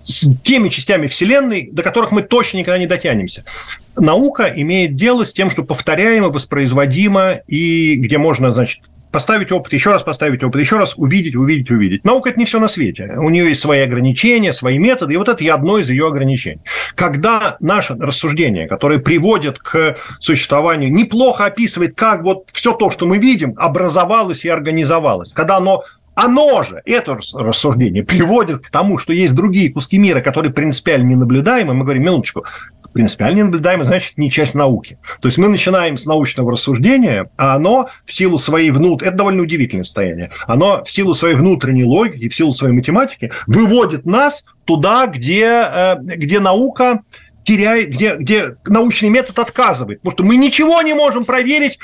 с 0.06 0.28
теми 0.44 0.70
частями 0.70 1.08
Вселенной, 1.08 1.70
до 1.72 1.82
которых 1.82 2.12
мы 2.12 2.22
точно 2.22 2.60
никогда 2.60 2.78
не 2.78 2.88
дотянемся. 2.88 3.44
Наука 3.96 4.52
имеет 4.56 4.96
дело 4.96 5.24
с 5.26 5.34
тем, 5.34 5.50
что 5.50 5.64
повторяемо, 5.64 6.30
воспроизводимо, 6.30 7.42
и 7.48 7.96
где 7.96 8.18
можно, 8.18 8.54
значит, 8.54 8.82
поставить 9.14 9.52
опыт, 9.52 9.72
еще 9.74 9.92
раз 9.92 10.02
поставить 10.02 10.44
опыт, 10.44 10.60
еще 10.60 10.78
раз 10.78 10.96
увидеть, 10.98 11.36
увидеть, 11.36 11.70
увидеть. 11.70 12.04
Наука– 12.04 12.30
это 12.32 12.40
не 12.40 12.46
все 12.46 12.60
на 12.60 12.68
свете. 12.68 13.14
У 13.18 13.30
нее 13.30 13.48
есть 13.48 13.62
свои 13.62 13.82
ограничения, 13.82 14.52
свои 14.52 14.80
методы, 14.80 15.14
и 15.14 15.18
вот 15.18 15.30
это 15.30 15.44
и 15.44 15.48
одно 15.48 15.78
из 15.78 15.88
ее 15.90 16.08
ограничений. 16.08 16.62
Когда 16.96 17.58
наше 17.60 17.96
рассуждение, 17.96 18.68
которое 18.68 18.98
приводит 18.98 19.60
к 19.60 19.98
существованию, 20.20 20.92
неплохо 20.92 21.46
описывает, 21.46 21.96
как 21.96 22.24
вот 22.24 22.48
все 22.54 22.74
то, 22.74 22.90
что 22.90 23.06
мы 23.06 23.20
видим, 23.20 23.54
образовалось 23.56 24.46
и 24.46 24.50
организовалось, 24.50 25.32
когда 25.32 25.58
оно 25.58 25.84
оно 26.16 26.62
же, 26.62 26.82
это 26.86 27.18
рассуждение, 27.34 28.04
приводит 28.04 28.62
к 28.62 28.70
тому, 28.70 29.00
что 29.00 29.14
есть 29.14 29.36
другие 29.36 29.72
куски 29.72 29.98
мира, 29.98 30.22
которые 30.22 30.54
принципиально 30.54 31.10
ненаблюдаемы. 31.10 31.74
Мы 31.74 31.84
говорим, 31.84 32.04
минуточку, 32.04 32.46
принципиально 32.94 33.46
наблюдаемый, 33.46 33.86
значит, 33.86 34.18
не 34.18 34.30
часть 34.30 34.56
науки. 34.56 34.98
То 35.22 35.28
есть 35.28 35.38
мы 35.38 35.50
начинаем 35.50 35.98
с 35.98 36.06
научного 36.06 36.52
рассуждения, 36.52 37.30
а 37.38 37.56
оно 37.56 37.90
в 38.06 38.14
силу 38.14 38.38
своей 38.38 38.72
внутренней, 38.72 39.10
это 39.10 39.18
довольно 39.18 39.42
удивительное 39.44 39.84
состояние, 39.84 40.32
оно 40.48 40.84
в 40.84 40.90
силу 40.90 41.14
своей 41.14 41.36
внутренней 41.36 41.84
логики, 41.84 42.30
в 42.30 42.36
силу 42.36 42.52
своей 42.52 42.74
математики 42.74 43.32
выводит 43.48 44.06
нас 44.06 44.46
туда, 44.66 45.08
где, 45.08 45.46
э, 45.46 45.96
где 46.02 46.40
наука 46.40 47.02
теряет, 47.44 47.90
где, 47.90 48.16
где 48.16 48.56
научный 48.66 49.10
метод 49.10 49.40
отказывает. 49.40 50.02
Потому 50.02 50.12
что 50.12 50.24
мы 50.24 50.38
ничего 50.38 50.82
не 50.82 50.94
можем 50.94 51.26
проверить 51.26 51.80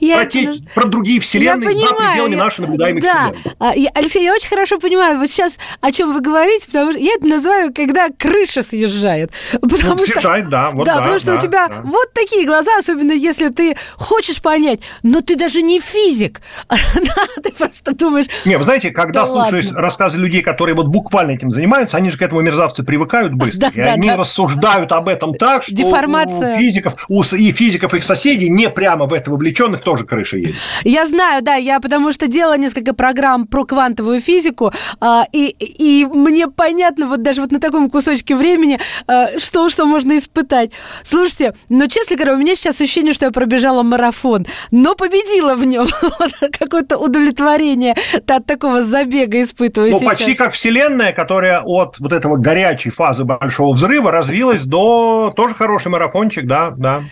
я 0.00 0.16
про, 0.16 0.26
те, 0.26 0.44
это... 0.44 0.62
про 0.74 0.84
другие 0.86 1.20
вселенные 1.20 1.72
я 1.72 1.86
за 1.86 1.94
пределами 1.94 2.34
я... 2.34 2.44
нашей 2.44 2.60
наблюдаемой 2.62 3.02
да. 3.02 3.32
вселенной. 3.32 3.56
А, 3.58 3.74
я, 3.74 3.90
Алексей, 3.94 4.24
я 4.24 4.32
очень 4.32 4.48
хорошо 4.48 4.78
понимаю, 4.78 5.18
вот 5.18 5.28
сейчас 5.28 5.58
о 5.80 5.92
чем 5.92 6.12
вы 6.12 6.20
говорите, 6.20 6.66
потому 6.66 6.92
что 6.92 7.00
я 7.00 7.14
это 7.14 7.26
называю, 7.26 7.72
когда 7.74 8.08
крыша 8.08 8.62
съезжает. 8.62 9.30
Потому 9.60 9.96
ну, 9.96 10.04
что, 10.06 10.14
съезжает, 10.14 10.48
да. 10.48 10.70
Вот 10.70 10.86
да, 10.86 10.94
да, 10.94 11.00
потому 11.00 11.18
что 11.18 11.32
да, 11.32 11.34
у 11.34 11.40
тебя 11.40 11.68
да. 11.68 11.80
вот 11.84 12.12
такие 12.14 12.46
глаза, 12.46 12.70
особенно 12.78 13.12
если 13.12 13.48
ты 13.48 13.76
хочешь 13.96 14.40
понять, 14.40 14.80
но 15.02 15.20
ты 15.20 15.36
даже 15.36 15.60
не 15.62 15.80
физик. 15.80 16.40
ты 17.42 17.52
просто 17.52 17.94
думаешь... 17.94 18.26
Не, 18.44 18.56
вы 18.56 18.64
знаете, 18.64 18.90
когда 18.90 19.22
да 19.22 19.26
слушаешь 19.26 19.66
ладно. 19.66 19.80
рассказы 19.80 20.18
людей, 20.18 20.42
которые 20.42 20.74
вот 20.74 20.86
буквально 20.86 21.32
этим 21.32 21.50
занимаются, 21.50 21.96
они 21.96 22.10
же 22.10 22.16
к 22.16 22.22
этому 22.22 22.40
мерзавцы 22.40 22.82
привыкают 22.82 23.34
быстро. 23.34 23.70
Да, 23.70 23.80
и 23.80 23.84
да, 23.84 23.92
они 23.92 24.08
да. 24.08 24.16
Рассуждают 24.38 24.92
об 24.92 25.08
этом 25.08 25.34
так, 25.34 25.64
что 25.64 25.74
Деформация. 25.74 26.56
у 26.56 26.58
физиков, 26.58 26.94
у 27.08 27.22
и 27.22 27.52
физиков 27.52 27.94
их 27.94 28.04
соседей 28.04 28.48
не 28.48 28.70
прямо 28.70 29.06
в 29.06 29.12
это 29.12 29.30
вовлеченных 29.30 29.82
тоже 29.82 30.04
крыша 30.04 30.36
едет. 30.36 30.54
Я 30.84 31.06
знаю, 31.06 31.42
да, 31.42 31.54
я 31.54 31.80
потому 31.80 32.12
что 32.12 32.28
делала 32.28 32.56
несколько 32.56 32.94
программ 32.94 33.46
про 33.46 33.64
квантовую 33.64 34.20
физику, 34.20 34.72
а, 35.00 35.24
и, 35.32 35.48
и 35.48 36.06
мне 36.06 36.48
понятно 36.48 37.06
вот 37.06 37.22
даже 37.22 37.40
вот 37.40 37.50
на 37.50 37.60
таком 37.60 37.90
кусочке 37.90 38.36
времени, 38.36 38.78
а, 39.06 39.38
что, 39.38 39.70
что 39.70 39.86
можно 39.86 40.16
испытать. 40.16 40.70
Слушайте, 41.02 41.54
ну, 41.68 41.86
честно 41.88 42.16
говоря, 42.16 42.34
у 42.34 42.38
меня 42.38 42.54
сейчас 42.54 42.80
ощущение, 42.80 43.12
что 43.12 43.26
я 43.26 43.32
пробежала 43.32 43.82
марафон, 43.82 44.46
но 44.70 44.94
победила 44.94 45.54
в 45.54 45.64
нем. 45.64 45.88
Какое-то 46.58 46.98
удовлетворение 46.98 47.94
от 48.26 48.46
такого 48.46 48.82
забега 48.82 49.42
испытываю 49.42 49.92
ну, 49.92 50.00
почти 50.00 50.34
как 50.34 50.52
Вселенная, 50.52 51.12
которая 51.12 51.60
от 51.60 51.98
вот 51.98 52.12
этого 52.12 52.36
горячей 52.36 52.90
фазы 52.90 53.24
Большого 53.24 53.74
Взрыва 53.74 54.12
развилась 54.28 54.64
до... 54.64 55.32
Тоже 55.34 55.54
хороший 55.54 55.88
марафончик, 55.88 56.46
да, 56.46 56.72
да. 56.76 57.02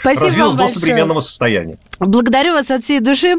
Спасибо 0.00 0.26
развилась 0.26 0.54
вам 0.54 0.68
до 0.68 0.78
современного 0.78 1.20
состояния. 1.20 1.76
Благодарю 1.98 2.52
вас 2.52 2.70
от 2.70 2.82
всей 2.82 3.00
души. 3.00 3.36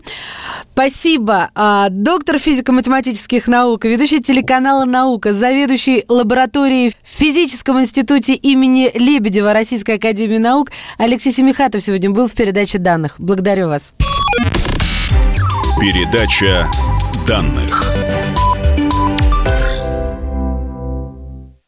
Спасибо. 0.74 1.50
А, 1.56 1.90
доктор 1.90 2.40
физико-математических 2.40 3.48
наук, 3.48 3.86
ведущий 3.86 4.22
телеканала 4.22 4.86
«Наука», 4.86 5.34
заведующий 5.34 6.04
лабораторией 6.08 6.90
в 6.90 6.96
Физическом 7.08 7.80
институте 7.80 8.34
имени 8.34 8.92
Лебедева 8.94 9.54
Российской 9.54 9.96
Академии 9.96 10.38
Наук 10.38 10.72
Алексей 10.98 11.32
Семихатов 11.32 11.82
сегодня 11.82 12.10
был 12.10 12.28
в 12.28 12.34
передаче 12.34 12.80
данных. 12.80 13.16
Благодарю 13.18 13.68
вас. 13.68 13.94
Передача 15.80 16.70
данных. 17.28 17.97